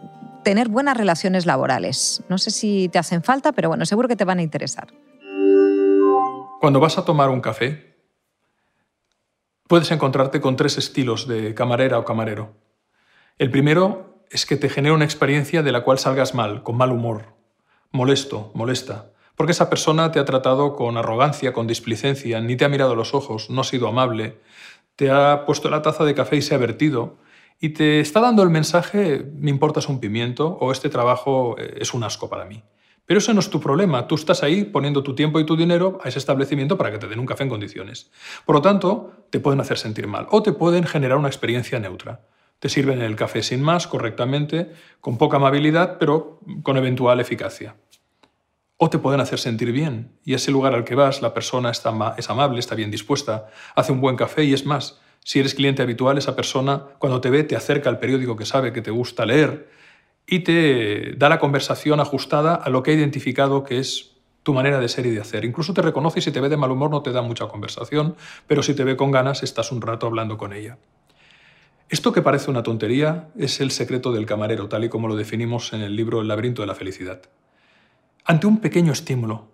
tener 0.44 0.70
buenas 0.70 0.98
relaciones 0.98 1.46
laborales. 1.46 2.24
No 2.30 2.40
sé 2.40 2.50
si 2.50 2.90
te 2.90 2.98
hacen 2.98 3.22
falta, 3.22 3.52
pero 3.52 3.70
bueno, 3.70 3.86
seguro 3.86 4.08
que 4.08 4.16
te 4.16 4.26
van 4.26 4.40
a 4.40 4.42
interesar. 4.42 4.88
Cuando 6.60 6.80
vas 6.80 6.98
a 6.98 7.06
tomar 7.06 7.30
un 7.30 7.42
café, 7.42 7.96
puedes 9.68 9.92
encontrarte 9.92 10.42
con 10.42 10.56
tres 10.56 10.80
estilos 10.80 11.28
de 11.28 11.54
camarera 11.54 12.00
o 12.00 12.06
camarero. 12.06 12.56
El 13.38 13.52
primero 13.52 14.26
es 14.32 14.48
que 14.48 14.58
te 14.58 14.68
genera 14.68 14.96
una 14.96 15.06
experiencia 15.06 15.62
de 15.62 15.72
la 15.72 15.84
cual 15.84 16.00
salgas 16.00 16.34
mal, 16.34 16.64
con 16.64 16.76
mal 16.76 16.92
humor, 16.92 17.36
molesto, 17.92 18.50
molesta 18.56 19.12
porque 19.42 19.54
esa 19.54 19.72
persona 19.72 20.12
te 20.12 20.20
ha 20.20 20.26
tratado 20.26 20.76
con 20.76 20.98
arrogancia, 20.98 21.52
con 21.52 21.66
displicencia, 21.66 22.40
ni 22.42 22.56
te 22.56 22.64
ha 22.64 22.70
mirado 22.70 22.94
los 22.94 23.16
ojos, 23.16 23.50
no 23.50 23.62
ha 23.62 23.64
sido 23.64 23.88
amable, 23.88 24.38
te 24.96 25.10
ha 25.10 25.48
puesto 25.48 25.68
la 25.72 25.82
taza 25.82 26.04
de 26.04 26.14
café 26.14 26.36
y 26.36 26.44
se 26.44 26.54
ha 26.54 26.60
vertido, 26.60 27.18
y 27.60 27.70
te 27.70 28.02
está 28.02 28.20
dando 28.20 28.44
el 28.44 28.52
mensaje, 28.52 29.26
me 29.34 29.50
importas 29.50 29.90
un 29.90 30.00
pimiento 30.00 30.60
o 30.62 30.72
este 30.72 30.90
trabajo 30.90 31.56
eh, 31.58 31.80
es 31.82 31.96
un 31.96 32.04
asco 32.04 32.30
para 32.30 32.46
mí. 32.46 32.62
Pero 33.08 33.18
eso 33.18 33.34
no 33.34 33.40
es 33.40 33.50
tu 33.50 33.60
problema, 33.60 34.06
tú 34.06 34.14
estás 34.14 34.44
ahí 34.44 34.64
poniendo 34.64 35.02
tu 35.02 35.16
tiempo 35.16 35.40
y 35.40 35.46
tu 35.48 35.58
dinero 35.58 35.98
a 36.04 36.10
ese 36.10 36.20
establecimiento 36.20 36.78
para 36.78 36.92
que 36.92 37.00
te 37.00 37.08
den 37.08 37.18
un 37.18 37.26
café 37.26 37.42
en 37.42 37.50
condiciones. 37.50 38.12
Por 38.46 38.54
lo 38.54 38.62
tanto, 38.62 39.26
te 39.32 39.40
pueden 39.40 39.60
hacer 39.60 39.80
sentir 39.80 40.06
mal 40.06 40.28
o 40.30 40.44
te 40.44 40.54
pueden 40.54 40.84
generar 40.84 41.18
una 41.18 41.30
experiencia 41.30 41.80
neutra. 41.80 42.28
Te 42.60 42.70
sirven 42.70 43.02
el 43.02 43.16
café 43.16 43.42
sin 43.42 43.64
más, 43.64 43.88
correctamente, 43.88 44.72
con 45.00 45.18
poca 45.18 45.38
amabilidad, 45.38 45.98
pero 45.98 46.42
con 46.62 46.78
eventual 46.78 47.20
eficacia 47.20 47.76
o 48.84 48.90
te 48.90 48.98
pueden 48.98 49.22
hacer 49.22 49.38
sentir 49.38 49.72
bien. 49.72 50.18
Y 50.26 50.34
ese 50.34 50.50
lugar 50.50 50.74
al 50.74 50.84
que 50.84 50.96
vas, 50.96 51.22
la 51.22 51.36
persona 51.36 51.70
está 51.70 51.94
es 52.18 52.32
amable, 52.32 52.58
está 52.58 52.74
bien 52.74 52.90
dispuesta, 52.90 53.46
hace 53.76 53.92
un 53.92 54.02
buen 54.02 54.16
café 54.16 54.44
y 54.44 54.54
es 54.54 54.66
más, 54.66 55.00
si 55.24 55.40
eres 55.40 55.54
cliente 55.54 55.84
habitual, 55.84 56.18
esa 56.18 56.36
persona 56.36 56.86
cuando 56.98 57.22
te 57.22 57.30
ve 57.30 57.44
te 57.44 57.56
acerca 57.56 57.92
al 57.92 58.00
periódico 58.00 58.36
que 58.36 58.44
sabe 58.44 58.74
que 58.74 58.82
te 58.82 58.90
gusta 58.90 59.24
leer 59.28 59.70
y 60.26 60.40
te 60.40 61.14
da 61.16 61.30
la 61.30 61.38
conversación 61.38 62.00
ajustada 62.00 62.56
a 62.56 62.72
lo 62.72 62.82
que 62.82 62.90
ha 62.90 62.96
identificado 62.96 63.64
que 63.64 63.78
es 63.78 64.14
tu 64.42 64.56
manera 64.56 64.80
de 64.80 64.90
ser 64.90 65.06
y 65.06 65.12
de 65.12 65.22
hacer. 65.22 65.46
Incluso 65.46 65.76
te 65.76 65.84
reconoce 65.84 66.18
y 66.18 66.24
si 66.24 66.32
te 66.32 66.42
ve 66.42 66.50
de 66.50 66.58
mal 66.58 66.72
humor 66.72 66.90
no 66.90 67.04
te 67.04 67.12
da 67.12 67.22
mucha 67.22 67.48
conversación, 67.50 68.16
pero 68.48 68.64
si 68.64 68.74
te 68.74 68.84
ve 68.84 68.96
con 68.98 69.12
ganas 69.12 69.44
estás 69.44 69.72
un 69.72 69.84
rato 69.84 70.08
hablando 70.08 70.40
con 70.40 70.54
ella. 70.54 70.80
Esto 71.88 72.12
que 72.12 72.24
parece 72.24 72.50
una 72.50 72.64
tontería 72.64 73.30
es 73.38 73.62
el 73.62 73.70
secreto 73.70 74.12
del 74.12 74.26
camarero, 74.26 74.70
tal 74.70 74.86
y 74.86 74.90
como 74.90 75.08
lo 75.08 75.16
definimos 75.16 75.72
en 75.74 75.82
el 75.82 75.96
libro 75.96 76.20
El 76.22 76.28
laberinto 76.28 76.64
de 76.64 76.68
la 76.68 76.74
felicidad. 76.74 77.22
Ante 78.24 78.46
un 78.46 78.60
pequeño 78.60 78.92
estímulo, 78.92 79.52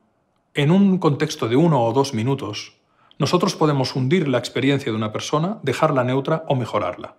en 0.53 0.71
un 0.71 0.97
contexto 0.97 1.47
de 1.47 1.55
uno 1.55 1.83
o 1.83 1.93
dos 1.93 2.13
minutos, 2.13 2.73
nosotros 3.17 3.55
podemos 3.55 3.95
hundir 3.95 4.27
la 4.27 4.39
experiencia 4.39 4.91
de 4.91 4.97
una 4.97 5.13
persona, 5.13 5.59
dejarla 5.63 6.03
neutra 6.03 6.43
o 6.47 6.55
mejorarla. 6.55 7.15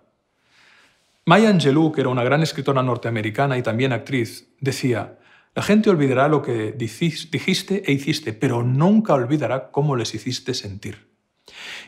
Maya 1.25 1.49
Angelou, 1.49 1.91
que 1.91 2.01
era 2.01 2.09
una 2.09 2.23
gran 2.23 2.43
escritora 2.43 2.83
norteamericana 2.83 3.57
y 3.57 3.63
también 3.63 3.93
actriz, 3.93 4.53
decía, 4.59 5.17
la 5.55 5.63
gente 5.63 5.89
olvidará 5.89 6.27
lo 6.27 6.43
que 6.43 6.71
dijiste 6.71 7.83
e 7.85 7.91
hiciste, 7.93 8.33
pero 8.33 8.61
nunca 8.61 9.15
olvidará 9.15 9.71
cómo 9.71 9.95
les 9.95 10.13
hiciste 10.13 10.53
sentir. 10.53 11.09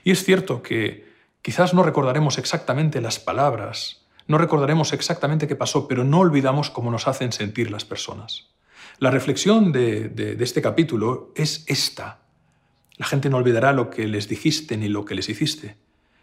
Y 0.03 0.09
es 0.11 0.23
cierto 0.23 0.63
que 0.63 1.05
quizás 1.43 1.75
no 1.75 1.83
recordaremos 1.83 2.39
exactamente 2.39 2.99
las 2.99 3.19
palabras, 3.19 4.07
no 4.25 4.39
recordaremos 4.39 4.91
exactamente 4.91 5.47
qué 5.47 5.55
pasó, 5.55 5.87
pero 5.87 6.03
no 6.03 6.19
olvidamos 6.19 6.71
cómo 6.71 6.89
nos 6.89 7.07
hacen 7.07 7.31
sentir 7.31 7.69
las 7.69 7.85
personas. 7.85 8.51
La 9.01 9.09
reflexión 9.09 9.71
de, 9.71 10.37
este 10.41 10.61
capítulo 10.61 11.33
es 11.35 11.65
esta. 11.65 12.19
La 12.97 13.07
gente 13.07 13.31
no 13.31 13.37
olvidará 13.37 13.73
lo 13.73 13.89
que 13.89 14.05
les 14.07 14.27
dijiste 14.27 14.77
ni 14.77 14.89
lo 14.89 15.05
que 15.05 15.15
les 15.15 15.27
hiciste. 15.27 15.75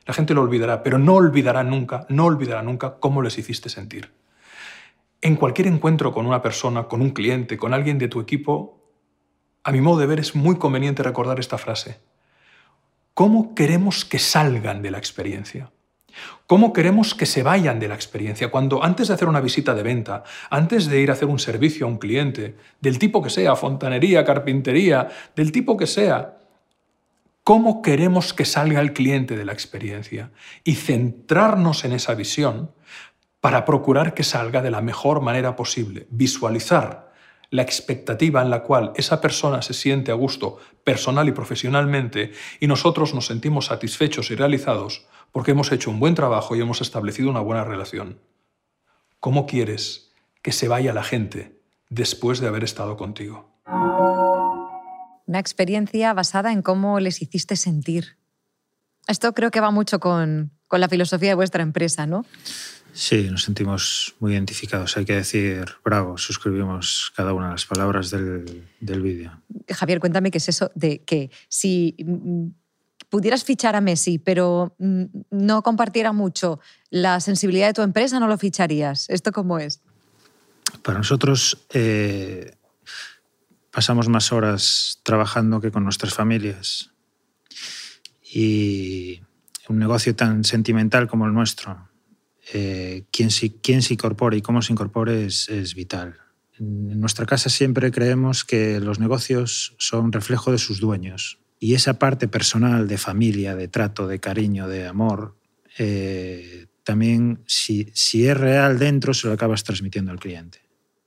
La 0.06 0.14
gente 0.14 0.32
lo 0.32 0.42
olvidará, 0.42 0.84
pero 0.84 0.96
no 0.96 1.14
olvidará 1.14 1.64
nunca, 1.64 2.06
no 2.08 2.24
olvidará 2.26 2.62
nunca 2.62 3.00
cómo 3.00 3.20
les 3.20 3.36
hiciste 3.36 3.68
sentir. 3.68 4.12
En 5.20 5.34
cualquier 5.34 5.66
encuentro 5.66 6.12
con 6.12 6.24
una 6.24 6.40
persona, 6.40 6.84
con 6.84 7.02
un 7.02 7.10
cliente, 7.10 7.56
con 7.56 7.74
alguien 7.74 7.98
de 7.98 8.06
tu 8.06 8.20
equipo, 8.20 8.80
a 9.64 9.72
mi 9.72 9.80
modo 9.80 9.98
de 9.98 10.06
ver 10.06 10.20
es 10.20 10.36
muy 10.36 10.54
conveniente 10.54 11.02
recordar 11.02 11.40
esta 11.40 11.58
frase. 11.58 11.98
¿Cómo 13.12 13.56
queremos 13.56 14.04
que 14.04 14.20
salgan 14.20 14.82
de 14.82 14.92
la 14.92 14.98
experiencia? 14.98 15.72
¿Cómo 16.46 16.72
queremos 16.72 17.14
que 17.14 17.26
se 17.26 17.42
vayan 17.42 17.78
de 17.78 17.88
la 17.88 17.94
experiencia? 17.94 18.50
Cuando 18.50 18.82
antes 18.82 19.08
de 19.08 19.14
hacer 19.14 19.28
una 19.28 19.40
visita 19.40 19.74
de 19.74 19.82
venta, 19.82 20.24
antes 20.50 20.86
de 20.86 21.00
ir 21.00 21.10
a 21.10 21.12
hacer 21.12 21.28
un 21.28 21.38
servicio 21.38 21.86
a 21.86 21.88
un 21.88 21.98
cliente, 21.98 22.56
del 22.80 22.98
tipo 22.98 23.22
que 23.22 23.30
sea, 23.30 23.56
fontanería, 23.56 24.24
carpintería, 24.24 25.08
del 25.36 25.52
tipo 25.52 25.76
que 25.76 25.86
sea, 25.86 26.38
¿cómo 27.44 27.82
queremos 27.82 28.32
que 28.32 28.44
salga 28.44 28.80
el 28.80 28.92
cliente 28.92 29.36
de 29.36 29.44
la 29.44 29.52
experiencia? 29.52 30.30
Y 30.64 30.76
centrarnos 30.76 31.84
en 31.84 31.92
esa 31.92 32.14
visión 32.14 32.70
para 33.40 33.64
procurar 33.64 34.14
que 34.14 34.24
salga 34.24 34.62
de 34.62 34.70
la 34.70 34.80
mejor 34.80 35.20
manera 35.20 35.54
posible, 35.54 36.06
visualizar 36.10 37.08
la 37.50 37.62
expectativa 37.62 38.42
en 38.42 38.50
la 38.50 38.62
cual 38.62 38.92
esa 38.96 39.20
persona 39.20 39.62
se 39.62 39.72
siente 39.74 40.10
a 40.10 40.14
gusto 40.14 40.58
personal 40.84 41.28
y 41.28 41.32
profesionalmente 41.32 42.32
y 42.60 42.66
nosotros 42.66 43.14
nos 43.14 43.26
sentimos 43.26 43.66
satisfechos 43.66 44.30
y 44.30 44.34
realizados 44.34 45.06
porque 45.32 45.52
hemos 45.52 45.72
hecho 45.72 45.90
un 45.90 46.00
buen 46.00 46.14
trabajo 46.14 46.56
y 46.56 46.60
hemos 46.60 46.80
establecido 46.80 47.30
una 47.30 47.40
buena 47.40 47.64
relación. 47.64 48.18
¿Cómo 49.20 49.46
quieres 49.46 50.12
que 50.42 50.52
se 50.52 50.68
vaya 50.68 50.92
la 50.92 51.02
gente 51.02 51.60
después 51.88 52.40
de 52.40 52.48
haber 52.48 52.64
estado 52.64 52.96
contigo? 52.96 53.50
Una 55.26 55.38
experiencia 55.38 56.12
basada 56.14 56.52
en 56.52 56.62
cómo 56.62 57.00
les 57.00 57.20
hiciste 57.20 57.56
sentir. 57.56 58.16
Esto 59.06 59.32
creo 59.34 59.50
que 59.50 59.60
va 59.60 59.70
mucho 59.70 60.00
con, 60.00 60.52
con 60.68 60.80
la 60.80 60.88
filosofía 60.88 61.30
de 61.30 61.34
vuestra 61.34 61.62
empresa, 61.62 62.06
¿no? 62.06 62.24
Sí, 62.92 63.28
nos 63.30 63.44
sentimos 63.44 64.16
muy 64.18 64.32
identificados. 64.32 64.96
Hay 64.96 65.04
que 65.04 65.14
decir, 65.14 65.66
bravo, 65.84 66.18
suscribimos 66.18 67.12
cada 67.14 67.32
una 67.32 67.46
de 67.46 67.52
las 67.52 67.66
palabras 67.66 68.10
del, 68.10 68.66
del 68.80 69.02
vídeo. 69.02 69.40
Javier, 69.68 70.00
cuéntame 70.00 70.30
qué 70.30 70.38
es 70.38 70.48
eso 70.48 70.70
de 70.74 71.04
que 71.04 71.30
si 71.48 71.94
pudieras 73.08 73.44
fichar 73.44 73.76
a 73.76 73.80
Messi, 73.80 74.18
pero 74.18 74.74
mm, 74.78 75.04
no 75.30 75.62
compartiera 75.62 76.12
mucho 76.12 76.60
la 76.90 77.20
sensibilidad 77.20 77.68
de 77.68 77.74
tu 77.74 77.82
empresa, 77.82 78.20
no 78.20 78.28
lo 78.28 78.38
ficharías. 78.38 79.08
¿Esto 79.08 79.32
cómo 79.32 79.58
es? 79.58 79.80
Para 80.82 80.98
nosotros 80.98 81.66
eh, 81.72 82.56
pasamos 83.70 84.08
más 84.08 84.32
horas 84.32 85.00
trabajando 85.02 85.60
que 85.60 85.70
con 85.70 85.84
nuestras 85.84 86.14
familias. 86.14 86.90
Y 88.30 89.22
un 89.68 89.78
negocio 89.78 90.14
tan 90.14 90.44
sentimental 90.44 91.08
como 91.08 91.26
el 91.26 91.32
nuestro, 91.32 91.88
eh, 92.52 93.04
quién, 93.10 93.30
quién, 93.62 93.82
se 93.82 93.94
incorpore 93.94 94.36
y 94.36 94.42
cómo 94.42 94.60
se 94.60 94.72
incorpore 94.72 95.26
es, 95.26 95.48
es, 95.48 95.74
vital. 95.74 96.16
En 96.58 97.00
nuestra 97.00 97.24
casa 97.24 97.48
siempre 97.48 97.90
creemos 97.90 98.44
que 98.44 98.80
los 98.80 98.98
negocios 98.98 99.74
son 99.78 100.12
reflejo 100.12 100.52
de 100.52 100.58
sus 100.58 100.80
dueños 100.80 101.38
y 101.60 101.74
esa 101.74 101.98
parte 101.98 102.28
personal 102.28 102.86
de 102.88 102.98
familia, 102.98 103.56
de 103.56 103.68
trato, 103.68 104.06
de 104.06 104.20
cariño, 104.20 104.68
de 104.68 104.86
amor, 104.86 105.36
eh, 105.78 106.66
también 106.84 107.42
si, 107.46 107.92
es 107.92 108.36
real 108.36 108.78
dentro 108.78 109.12
se 109.12 109.26
lo 109.26 109.34
acabas 109.34 109.62
transmitiendo 109.62 110.10
al 110.10 110.18
cliente. 110.18 110.60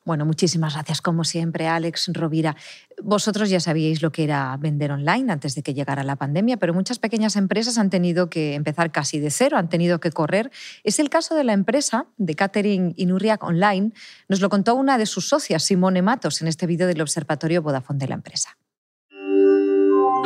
Bueno, 0.04 0.26
muchísimas 0.26 0.74
gracias 0.74 1.00
como 1.00 1.24
siempre, 1.24 1.68
Alex 1.68 2.10
Rovira. 2.14 2.56
Vosotros 3.04 3.52
ya 3.52 3.60
sabíais 3.60 4.02
lo 4.02 4.12
que 4.12 4.24
era 4.24 4.58
vender 4.58 4.92
online 4.92 5.32
antes 5.32 5.54
de 5.54 5.62
que 5.62 5.76
llegara 5.76 6.04
la 6.04 6.16
pandemia, 6.16 6.58
pero 6.58 6.74
muchas 6.74 6.98
pequeñas 6.98 7.36
empresas 7.36 7.78
han 7.78 7.92
tenido 7.92 8.30
que 8.30 8.56
empezar 8.56 8.92
casi 8.92 9.20
de 9.20 9.30
cero, 9.30 9.58
han 9.58 9.70
tenido 9.70 10.00
que 10.00 10.12
correr. 10.12 10.52
Es 10.84 11.00
el 11.00 11.10
caso 11.10 11.36
de 11.36 11.44
la 11.44 11.54
empresa 11.54 12.08
de 12.18 12.36
catering 12.36 12.94
Inurriac 12.98 13.44
Online. 13.44 13.92
Nos 14.28 14.42
lo 14.42 14.50
contó 14.50 14.74
una 14.76 14.98
de 14.98 15.06
sus 15.06 15.28
socias, 15.30 15.64
Simone 15.64 16.02
Matos, 16.02 16.42
en 16.42 16.48
este 16.48 16.66
vídeo 16.66 16.88
del 16.88 17.02
Observatorio 17.02 17.62
Vodafone 17.62 18.00
de 18.00 18.08
la 18.08 18.16
empresa. 18.16 18.58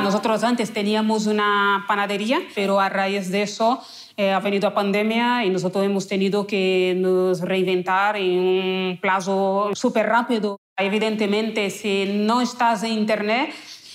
Nosotros 0.05 0.43
antes 0.43 0.71
teníamos 0.71 1.25
una 1.25 1.83
panadería, 1.87 2.39
pero 2.53 2.79
a 2.79 2.89
raíz 2.89 3.31
de 3.31 3.41
eso 3.41 3.81
eh, 4.15 4.31
ha 4.31 4.39
venido 4.39 4.69
la 4.69 4.75
pandemia 4.75 5.43
y 5.43 5.49
nosotros 5.49 5.83
hemos 5.83 6.07
tenido 6.07 6.45
que 6.45 6.93
nos 6.95 7.41
reinventar 7.41 8.15
en 8.15 8.37
un 8.37 8.99
plazo 9.01 9.71
súper 9.73 10.05
rápido. 10.05 10.59
Evidentemente, 10.77 11.71
si 11.71 12.05
no 12.05 12.39
estás 12.39 12.83
en 12.83 12.91
Internet, 12.91 13.49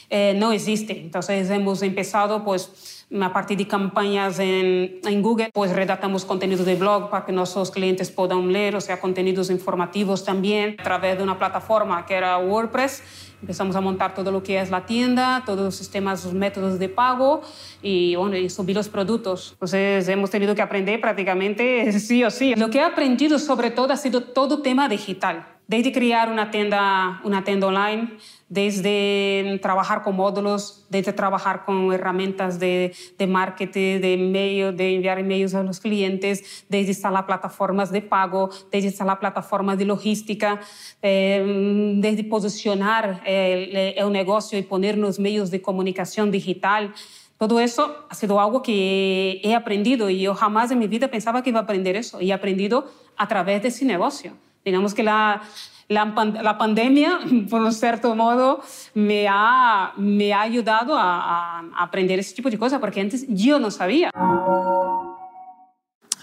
eh, 0.09 0.35
no 0.37 0.51
existe. 0.51 1.01
Entonces 1.01 1.49
hemos 1.49 1.81
empezado 1.81 2.43
pues 2.43 3.00
a 3.21 3.33
partir 3.33 3.59
de 3.59 3.67
campañas 3.67 4.39
en, 4.39 5.01
en, 5.05 5.23
Google, 5.23 5.51
pues 5.53 5.73
redactamos 5.73 6.25
contenidos 6.25 6.67
de 6.67 6.77
blog 6.77 7.11
para 7.11 7.25
que 7.25 7.33
nuestros 7.33 7.71
clientes 7.71 8.11
puedan 8.11 8.53
leer, 8.53 8.77
o 8.77 8.81
sea, 8.81 9.01
contenidos 9.01 9.51
informativos 9.51 10.25
también 10.25 10.77
a 10.79 10.83
través 10.83 11.17
de 11.17 11.23
una 11.25 11.39
plataforma 11.39 12.07
que 12.07 12.15
era 12.15 12.39
WordPress 12.39 13.03
Empezamos 13.43 13.75
a 13.75 13.81
montar 13.81 14.15
todo 14.15 14.31
lo 14.31 14.43
que 14.43 14.61
es 14.61 14.71
la 14.71 14.85
tienda, 14.85 15.43
todos 15.47 15.61
los 15.61 15.75
sistemas, 15.75 16.25
los 16.25 16.35
métodos 16.35 16.79
de 16.79 16.91
pago 16.91 17.41
y, 17.81 18.15
bueno, 18.15 18.37
y 18.37 18.51
subir 18.51 18.77
los 18.77 18.89
productos. 18.89 19.53
Entonces 19.53 20.07
hemos 20.09 20.31
tenido 20.31 20.55
que 20.55 20.61
aprender 20.61 21.01
prácticamente 21.01 21.91
sí 22.01 22.23
o 22.23 22.31
sí. 22.31 22.55
Lo 22.55 22.69
que 22.69 22.79
he 22.79 22.83
aprendido 22.83 23.39
sobre 23.39 23.71
todo 23.71 23.93
ha 23.93 23.97
sido 23.97 24.23
todo 24.23 24.61
tema 24.61 24.89
digital 24.89 25.47
desde 25.71 25.93
crear 25.93 26.33
una 26.33 26.51
tienda, 26.51 27.21
una 27.23 27.45
tienda 27.45 27.69
online, 27.69 28.17
desde 28.49 29.61
trabajar 29.63 30.03
con 30.03 30.17
módulos, 30.17 30.85
desde 30.91 31.13
trabajar 31.13 31.65
con 31.65 31.93
herramientas 31.93 32.59
de, 32.59 32.93
de 33.17 33.27
marketing, 33.29 34.01
de 34.01 34.15
email, 34.15 34.77
de 34.77 34.97
enviar 34.97 35.21
emails 35.21 35.55
a 35.55 35.63
los 35.63 35.79
clientes, 35.79 36.65
desde 36.69 36.89
instalar 36.89 37.25
plataformas 37.25 37.93
de 37.93 38.03
pago, 38.03 38.51
desde 38.73 38.89
instalar 38.89 39.21
plataformas 39.21 39.79
de 39.79 39.85
logística, 39.85 40.59
eh, 41.03 41.95
desde 41.99 42.25
posicionar 42.25 43.23
el, 43.25 43.77
el 43.97 44.11
negocio 44.11 44.59
y 44.59 44.63
poner 44.63 44.99
los 44.99 45.21
medios 45.21 45.53
de 45.53 45.63
comunicación 45.63 46.33
digital. 46.33 46.93
Todo 47.39 47.61
eso 47.61 48.07
ha 48.11 48.15
sido 48.17 48.41
algo 48.41 48.61
que 48.61 49.41
he 49.45 49.55
aprendido 49.55 50.11
y 50.11 50.23
yo 50.23 50.35
jamás 50.35 50.73
en 50.73 50.81
mi 50.81 50.89
vida 50.89 51.07
pensaba 51.07 51.45
que 51.45 51.51
iba 51.51 51.61
a 51.61 51.63
aprender 51.63 51.95
eso 51.95 52.21
y 52.21 52.31
he 52.31 52.35
aprendido 52.35 52.91
a 53.17 53.29
través 53.29 53.63
de 53.63 53.69
ese 53.69 53.85
negocio. 53.85 54.33
Digamos 54.65 54.95
que 54.95 55.03
la, 55.03 55.43
la, 55.91 56.57
pandemia, 56.59 57.21
por 57.51 57.61
un 57.61 57.73
cierto 57.73 58.15
modo, 58.15 58.63
me 58.95 59.27
ha, 59.29 59.93
me 59.97 60.33
ha 60.33 60.43
ayudado 60.43 60.97
a, 60.97 61.61
aprender 61.77 62.19
ese 62.19 62.35
tipo 62.35 62.51
de 62.51 62.59
cosas, 62.59 62.81
porque 62.81 63.01
antes 63.01 63.27
yo 63.29 63.59
no 63.59 63.71
sabía. 63.71 64.11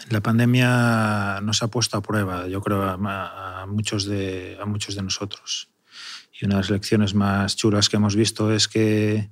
La 0.10 0.22
pandemia 0.22 1.42
nos 1.42 1.62
ha 1.64 1.68
puesto 1.68 1.98
a 1.98 2.02
prueba, 2.02 2.48
yo 2.48 2.62
creo, 2.62 2.84
a, 2.84 3.66
muchos, 3.68 4.06
de, 4.06 4.58
a 4.62 4.66
muchos 4.66 4.96
de 4.96 5.04
nosotros. 5.04 5.70
Y 6.40 6.46
una 6.46 6.56
de 6.56 6.62
las 6.62 6.70
lecciones 6.70 7.14
más 7.14 7.56
chulas 7.56 7.90
que 7.90 7.98
hemos 7.98 8.16
visto 8.16 8.54
es 8.54 8.68
que 8.68 9.30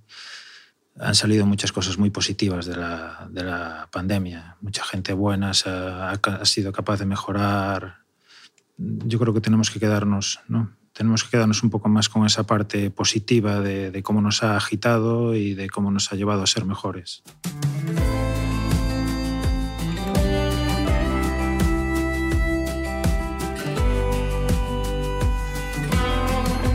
han 0.99 1.15
salido 1.15 1.45
muchas 1.45 1.71
cosas 1.71 1.97
muy 1.97 2.09
positivas 2.09 2.65
de 2.65 2.75
la, 2.75 3.27
de 3.29 3.43
la 3.43 3.87
pandemia. 3.91 4.57
Mucha 4.61 4.83
gente 4.83 5.13
buena 5.13 5.51
ha, 5.65 6.11
ha, 6.11 6.45
sido 6.45 6.71
capaz 6.73 6.99
de 6.99 7.05
mejorar 7.05 8.04
yo 8.77 9.19
creo 9.19 9.33
que 9.33 9.41
tenemos 9.41 9.71
que 9.71 9.79
quedarnos, 9.79 10.39
¿no? 10.47 10.71
Tenemos 10.93 11.23
que 11.23 11.31
quedarnos 11.31 11.61
un 11.63 11.69
poco 11.69 11.89
más 11.89 12.07
con 12.07 12.25
esa 12.25 12.45
parte 12.45 12.89
positiva 12.89 13.59
de, 13.59 14.01
cómo 14.03 14.21
nos 14.21 14.43
ha 14.43 14.55
agitado 14.55 15.35
y 15.35 15.53
de 15.53 15.69
cómo 15.69 15.91
nos 15.91 16.11
ha 16.11 16.15
llevado 16.15 16.41
a 16.41 16.47
ser 16.47 16.63
mejores. 16.63 17.21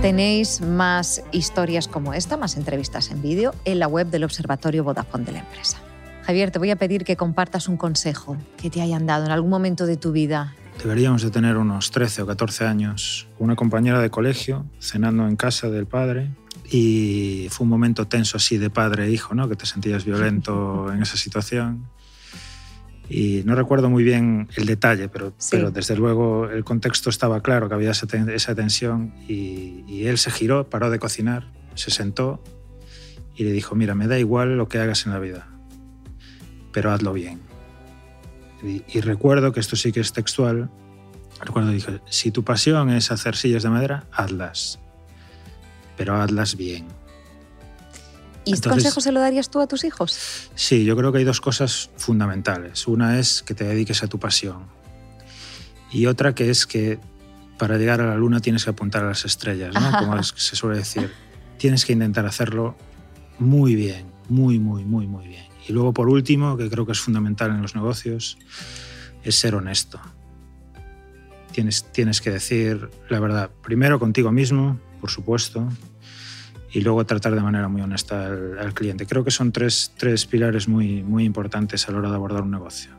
Tenéis 0.02 0.60
más 0.62 1.22
historias 1.30 1.88
como 1.88 2.14
esta, 2.14 2.36
más 2.36 2.56
entrevistas 2.56 3.10
en 3.10 3.22
vídeo, 3.22 3.54
en 3.64 3.78
la 3.78 3.86
web 3.86 4.08
del 4.08 4.24
Observatorio 4.24 4.84
Vodafone 4.84 5.24
de 5.24 5.32
la 5.32 5.38
empresa. 5.40 5.78
Javier, 6.22 6.50
te 6.50 6.58
voy 6.58 6.70
a 6.70 6.76
pedir 6.76 7.04
que 7.04 7.16
compartas 7.16 7.68
un 7.68 7.76
consejo 7.76 8.36
que 8.56 8.70
te 8.70 8.80
hayan 8.82 9.06
dado 9.06 9.26
en 9.26 9.30
algún 9.30 9.50
momento 9.50 9.86
de 9.86 9.96
tu 9.96 10.12
vida 10.12 10.54
Deberíamos 10.82 11.22
de 11.22 11.30
tener 11.30 11.58
unos 11.58 11.90
13 11.90 12.22
o 12.22 12.26
14 12.26 12.64
años, 12.64 13.28
una 13.38 13.54
compañera 13.54 14.00
de 14.00 14.08
colegio, 14.08 14.64
cenando 14.80 15.28
en 15.28 15.36
casa 15.36 15.68
del 15.68 15.86
padre, 15.86 16.30
y 16.70 17.48
fue 17.50 17.64
un 17.64 17.70
momento 17.70 18.06
tenso 18.08 18.38
así 18.38 18.56
de 18.56 18.70
padre 18.70 19.04
e 19.04 19.10
hijo, 19.10 19.34
¿no? 19.34 19.46
que 19.46 19.56
te 19.56 19.66
sentías 19.66 20.06
violento 20.06 20.90
en 20.92 21.02
esa 21.02 21.18
situación. 21.18 21.86
Y 23.10 23.42
no 23.44 23.56
recuerdo 23.56 23.90
muy 23.90 24.04
bien 24.04 24.48
el 24.56 24.64
detalle, 24.64 25.10
pero, 25.10 25.34
pero 25.50 25.70
desde 25.70 25.96
luego 25.96 26.48
el 26.48 26.64
contexto 26.64 27.10
estaba 27.10 27.42
claro, 27.42 27.68
que 27.68 27.74
había 27.74 27.90
esa, 27.90 28.06
esa 28.32 28.54
tensión 28.54 29.12
y, 29.28 29.84
y 29.86 30.06
él 30.06 30.16
se 30.16 30.30
giró, 30.30 30.70
paró 30.70 30.88
de 30.88 30.98
cocinar, 30.98 31.52
se 31.74 31.90
sentó 31.90 32.42
y 33.36 33.44
le 33.44 33.52
dijo, 33.52 33.74
mira, 33.74 33.94
me 33.94 34.06
da 34.06 34.18
igual 34.18 34.56
lo 34.56 34.68
que 34.68 34.78
hagas 34.78 35.04
en 35.04 35.12
la 35.12 35.18
vida, 35.18 35.46
pero 36.72 36.90
hazlo 36.90 37.12
bien. 37.12 37.49
Y, 38.62 39.00
recuerdo 39.00 39.52
que 39.52 39.60
esto 39.60 39.76
sí 39.76 39.92
que 39.92 40.00
es 40.00 40.12
textual. 40.12 40.70
Recuerdo 41.40 41.70
dije, 41.70 42.00
si 42.10 42.30
tu 42.30 42.44
pasión 42.44 42.90
es 42.90 43.10
hacer 43.10 43.36
sillas 43.36 43.62
de 43.62 43.70
madera, 43.70 44.04
hazlas. 44.12 44.78
Pero 45.96 46.20
hazlas 46.20 46.56
bien. 46.56 46.86
¿Y 48.44 48.54
este 48.54 48.68
consejo 48.68 49.00
se 49.00 49.12
lo 49.12 49.20
darías 49.20 49.50
tú 49.50 49.60
a 49.60 49.66
tus 49.66 49.84
hijos? 49.84 50.50
Sí, 50.54 50.84
yo 50.84 50.96
creo 50.96 51.12
que 51.12 51.18
hay 51.18 51.24
dos 51.24 51.40
cosas 51.40 51.90
fundamentales. 51.96 52.86
Una 52.86 53.18
es 53.18 53.42
que 53.42 53.54
te 53.54 53.64
dediques 53.64 54.02
a 54.02 54.08
tu 54.08 54.18
pasión. 54.18 54.64
Y 55.90 56.06
otra 56.06 56.34
que 56.34 56.50
es 56.50 56.66
que 56.66 56.98
para 57.58 57.76
llegar 57.76 58.00
a 58.00 58.06
la 58.06 58.16
luna 58.16 58.40
tienes 58.40 58.64
que 58.64 58.70
apuntar 58.70 59.04
a 59.04 59.08
las 59.08 59.24
estrellas, 59.24 59.74
¿no? 59.74 59.98
como 59.98 60.22
se 60.22 60.56
suele 60.56 60.78
decir. 60.78 61.12
Tienes 61.58 61.84
que 61.84 61.92
intentar 61.92 62.24
hacerlo 62.24 62.76
muy 63.38 63.74
bien, 63.74 64.06
muy, 64.28 64.58
muy, 64.58 64.84
muy, 64.84 65.06
muy 65.06 65.28
bien. 65.28 65.49
Y 65.68 65.72
luego, 65.72 65.92
por 65.92 66.08
último, 66.08 66.56
que 66.56 66.68
creo 66.70 66.86
que 66.86 66.92
es 66.92 67.00
fundamental 67.00 67.50
en 67.50 67.62
los 67.62 67.74
negocios, 67.74 68.38
es 69.22 69.36
ser 69.36 69.54
honesto. 69.54 70.00
Tienes, 71.52 71.84
tienes 71.92 72.20
que 72.20 72.30
decir 72.30 72.88
la 73.08 73.20
verdad, 73.20 73.50
primero 73.62 73.98
contigo 73.98 74.30
mismo, 74.32 74.78
por 75.00 75.10
supuesto, 75.10 75.68
y 76.72 76.80
luego 76.80 77.04
tratar 77.04 77.34
de 77.34 77.40
manera 77.40 77.68
muy 77.68 77.82
honesta 77.82 78.26
al, 78.26 78.74
cliente. 78.74 79.06
Creo 79.06 79.24
que 79.24 79.30
son 79.30 79.50
tres, 79.50 79.92
tres 79.96 80.26
pilares 80.26 80.68
muy, 80.68 81.02
muy 81.02 81.24
importantes 81.24 81.88
a 81.88 81.92
la 81.92 81.98
hora 81.98 82.10
de 82.10 82.14
abordar 82.14 82.42
un 82.42 82.52
negocio. 82.52 82.92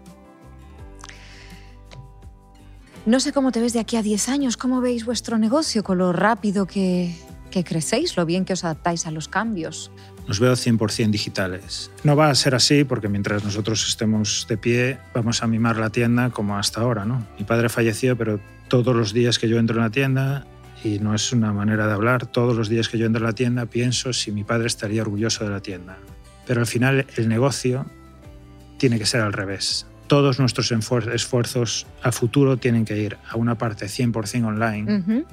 No 3.05 3.19
sé 3.19 3.33
cómo 3.33 3.51
te 3.51 3.59
ves 3.59 3.73
de 3.73 3.79
aquí 3.79 3.95
a 3.95 4.03
10 4.03 4.29
años, 4.29 4.57
cómo 4.57 4.79
veis 4.79 5.05
vuestro 5.05 5.37
negocio, 5.37 5.83
con 5.83 5.97
lo 5.97 6.13
rápido 6.13 6.67
que, 6.67 7.15
que 7.49 7.63
crecéis, 7.63 8.15
lo 8.15 8.25
bien 8.25 8.45
que 8.45 8.53
os 8.53 8.63
adaptáis 8.63 9.07
a 9.07 9.11
los 9.11 9.27
cambios. 9.27 9.91
Nos 10.31 10.39
veo 10.39 10.53
100% 10.53 11.09
digitales. 11.09 11.91
No 12.05 12.15
va 12.15 12.29
a 12.29 12.35
ser 12.35 12.55
así 12.55 12.85
porque 12.85 13.09
mientras 13.09 13.43
nosotros 13.43 13.85
estemos 13.85 14.45
de 14.47 14.55
pie 14.55 14.97
vamos 15.13 15.43
a 15.43 15.47
mimar 15.47 15.75
la 15.75 15.89
tienda 15.89 16.29
como 16.29 16.57
hasta 16.57 16.79
ahora. 16.79 17.03
¿no? 17.03 17.27
Mi 17.37 17.43
padre 17.43 17.67
falleció, 17.67 18.17
pero 18.17 18.39
todos 18.69 18.95
los 18.95 19.11
días 19.11 19.39
que 19.39 19.49
yo 19.49 19.59
entro 19.59 19.75
en 19.75 19.81
la 19.81 19.89
tienda, 19.89 20.47
y 20.85 20.99
no 20.99 21.13
es 21.13 21.33
una 21.33 21.51
manera 21.51 21.85
de 21.85 21.91
hablar, 21.91 22.27
todos 22.27 22.55
los 22.55 22.69
días 22.69 22.87
que 22.87 22.97
yo 22.97 23.07
entro 23.07 23.19
en 23.19 23.25
la 23.25 23.33
tienda 23.33 23.65
pienso 23.65 24.13
si 24.13 24.31
mi 24.31 24.45
padre 24.45 24.67
estaría 24.67 25.01
orgulloso 25.01 25.43
de 25.43 25.49
la 25.49 25.59
tienda. 25.59 25.97
Pero 26.47 26.61
al 26.61 26.67
final 26.67 27.05
el 27.17 27.27
negocio 27.27 27.85
tiene 28.77 28.99
que 28.99 29.05
ser 29.05 29.19
al 29.19 29.33
revés 29.33 29.85
todos 30.11 30.39
nuestros 30.39 30.69
esfuerzos 30.73 31.87
a 32.03 32.11
futuro 32.11 32.57
tienen 32.57 32.83
que 32.83 32.97
ir 32.97 33.17
a 33.29 33.37
una 33.37 33.57
parte 33.57 33.85
100% 33.85 34.45
online. 34.45 35.25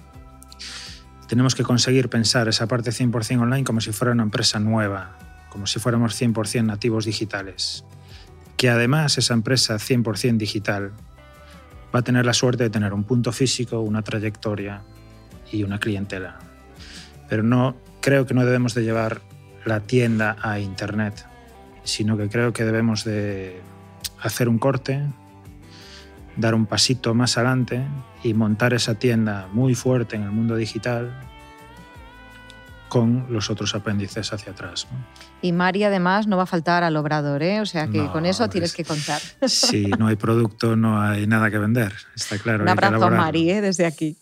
Tenemos 1.28 1.54
que 1.54 1.62
conseguir 1.62 2.08
pensar 2.08 2.48
esa 2.48 2.66
parte 2.66 2.90
100% 2.90 3.42
online 3.42 3.64
como 3.64 3.82
si 3.82 3.92
fuera 3.92 4.12
una 4.12 4.22
empresa 4.22 4.58
nueva, 4.60 5.18
como 5.50 5.66
si 5.66 5.78
fuéramos 5.78 6.20
100% 6.20 6.64
nativos 6.64 7.04
digitales. 7.04 7.84
Que 8.56 8.70
además 8.70 9.18
esa 9.18 9.34
empresa 9.34 9.76
100% 9.76 10.38
digital 10.38 10.92
va 11.94 12.00
a 12.00 12.02
tener 12.02 12.24
la 12.24 12.32
suerte 12.32 12.64
de 12.64 12.70
tener 12.70 12.94
un 12.94 13.04
punto 13.04 13.30
físico, 13.30 13.80
una 13.80 14.00
trayectoria 14.00 14.82
y 15.52 15.64
una 15.64 15.78
clientela. 15.78 16.38
Pero 17.28 17.42
no 17.42 17.76
creo 18.00 18.24
que 18.26 18.32
no 18.32 18.46
debemos 18.46 18.72
de 18.72 18.84
llevar 18.84 19.20
la 19.66 19.80
tienda 19.80 20.36
a 20.40 20.60
internet, 20.60 21.26
sino 21.84 22.16
que 22.16 22.30
creo 22.30 22.54
que 22.54 22.64
debemos 22.64 23.04
de 23.04 23.60
hacer 24.22 24.48
un 24.48 24.58
corte, 24.58 25.02
dar 26.38 26.54
un 26.54 26.64
pasito 26.64 27.14
más 27.14 27.36
adelante 27.36 27.84
y 28.22 28.34
montar 28.34 28.74
esa 28.74 28.94
tienda 28.94 29.48
muy 29.52 29.74
fuerte 29.74 30.16
en 30.16 30.22
el 30.22 30.30
mundo 30.30 30.56
digital 30.56 31.12
con 32.88 33.26
los 33.28 33.50
otros 33.50 33.74
apéndices 33.74 34.32
hacia 34.32 34.52
atrás. 34.52 34.86
¿no? 34.90 34.98
Y 35.42 35.52
Mari 35.52 35.84
además 35.84 36.26
no 36.26 36.36
va 36.36 36.44
a 36.44 36.46
faltar 36.46 36.82
al 36.82 36.96
obrador, 36.96 37.42
¿eh? 37.42 37.60
o 37.60 37.66
sea 37.66 37.86
que 37.86 37.98
no, 37.98 38.12
con 38.12 38.26
eso 38.26 38.48
tienes 38.48 38.74
que 38.74 38.84
contar. 38.84 39.20
Si 39.46 39.86
no 39.86 40.08
hay 40.08 40.16
producto, 40.16 40.76
no 40.76 41.00
hay 41.00 41.26
nada 41.26 41.50
que 41.50 41.58
vender, 41.58 41.92
está 42.14 42.38
claro. 42.38 42.62
Un 42.62 42.68
abrazo 42.68 43.04
a 43.04 43.10
Mari 43.10 43.50
¿eh? 43.50 43.60
desde 43.60 43.86
aquí. 43.86 44.16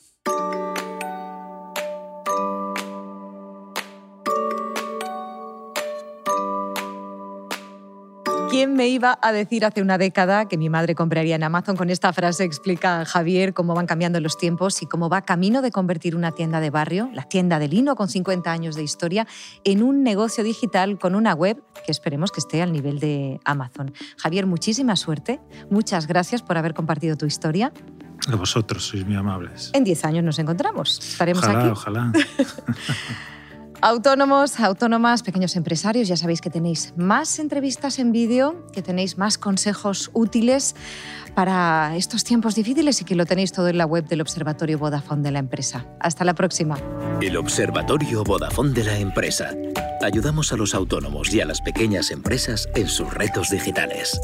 Me 8.87 8.91
iba 8.91 9.19
a 9.21 9.33
decir 9.33 9.65
hace 9.65 9.83
una 9.83 9.99
década 9.99 10.47
que 10.47 10.57
mi 10.57 10.71
madre 10.71 10.95
compraría 10.95 11.35
en 11.35 11.43
Amazon? 11.43 11.77
Con 11.77 11.91
esta 11.91 12.13
frase 12.13 12.45
explica 12.45 13.05
Javier 13.05 13.53
cómo 13.53 13.75
van 13.75 13.87
cambiando 13.87 14.21
los 14.21 14.39
tiempos 14.39 14.81
y 14.81 14.87
cómo 14.87 15.09
va 15.09 15.23
camino 15.23 15.61
de 15.61 15.73
convertir 15.73 16.15
una 16.15 16.31
tienda 16.31 16.61
de 16.61 16.71
barrio, 16.71 17.11
la 17.13 17.25
tienda 17.25 17.59
de 17.59 17.67
lino 17.67 17.97
con 17.97 18.09
50 18.09 18.49
años 18.49 18.77
de 18.77 18.85
historia, 18.85 19.27
en 19.65 19.83
un 19.83 20.05
negocio 20.05 20.45
digital 20.45 21.01
con 21.01 21.17
una 21.17 21.35
web 21.35 21.61
que 21.85 21.91
esperemos 21.91 22.31
que 22.31 22.39
esté 22.39 22.63
al 22.63 22.73
nivel 22.73 23.01
de 23.01 23.41
Amazon. 23.45 23.93
Javier, 24.19 24.47
muchísima 24.47 24.95
suerte. 24.95 25.41
Muchas 25.69 26.07
gracias 26.07 26.43
por 26.43 26.57
haber 26.57 26.73
compartido 26.73 27.17
tu 27.17 27.27
historia. 27.27 27.73
A 28.29 28.37
vosotros, 28.37 28.87
sois 28.87 29.05
muy 29.05 29.17
amables. 29.17 29.73
En 29.75 29.83
10 29.83 30.05
años 30.05 30.23
nos 30.23 30.39
encontramos. 30.39 31.01
Estaremos 31.01 31.43
ojalá, 31.43 31.59
aquí. 31.59 31.69
Ojalá. 31.71 32.13
Autónomos, 33.83 34.59
autónomas, 34.59 35.23
pequeños 35.23 35.55
empresarios, 35.55 36.09
ya 36.09 36.17
sabéis 36.17 36.41
que 36.41 36.51
tenéis 36.51 36.95
más 36.97 37.39
entrevistas 37.39 37.99
en 37.99 38.11
vídeo, 38.11 38.67
que 38.73 38.83
tenéis 38.83 39.19
más 39.19 39.37
consejos 39.37 40.11
útiles 40.15 40.75
para 41.35 41.95
estos 41.97 42.25
tiempos 42.25 42.55
difíciles 42.55 43.01
y 43.03 43.05
que 43.05 43.15
lo 43.15 43.27
tenéis 43.27 43.53
todo 43.53 43.69
en 43.69 43.77
la 43.77 43.85
web 43.85 44.07
del 44.07 44.23
Observatorio 44.23 44.79
Vodafone 44.79 45.23
de 45.23 45.31
la 45.31 45.39
empresa. 45.39 45.87
Hasta 46.01 46.25
la 46.25 46.35
próxima. 46.35 46.79
El 47.21 47.37
Observatorio 47.37 48.25
Vodafone 48.25 48.73
de 48.73 48.85
la 48.85 48.99
empresa. 48.99 49.51
Ayudamos 50.03 50.53
a 50.53 50.57
los 50.57 50.75
autónomos 50.75 51.33
y 51.35 51.43
a 51.43 51.45
las 51.45 51.61
pequeñas 51.61 52.11
empresas 52.11 52.69
en 52.75 52.89
sus 52.89 53.13
retos 53.13 53.51
digitales. 53.51 54.19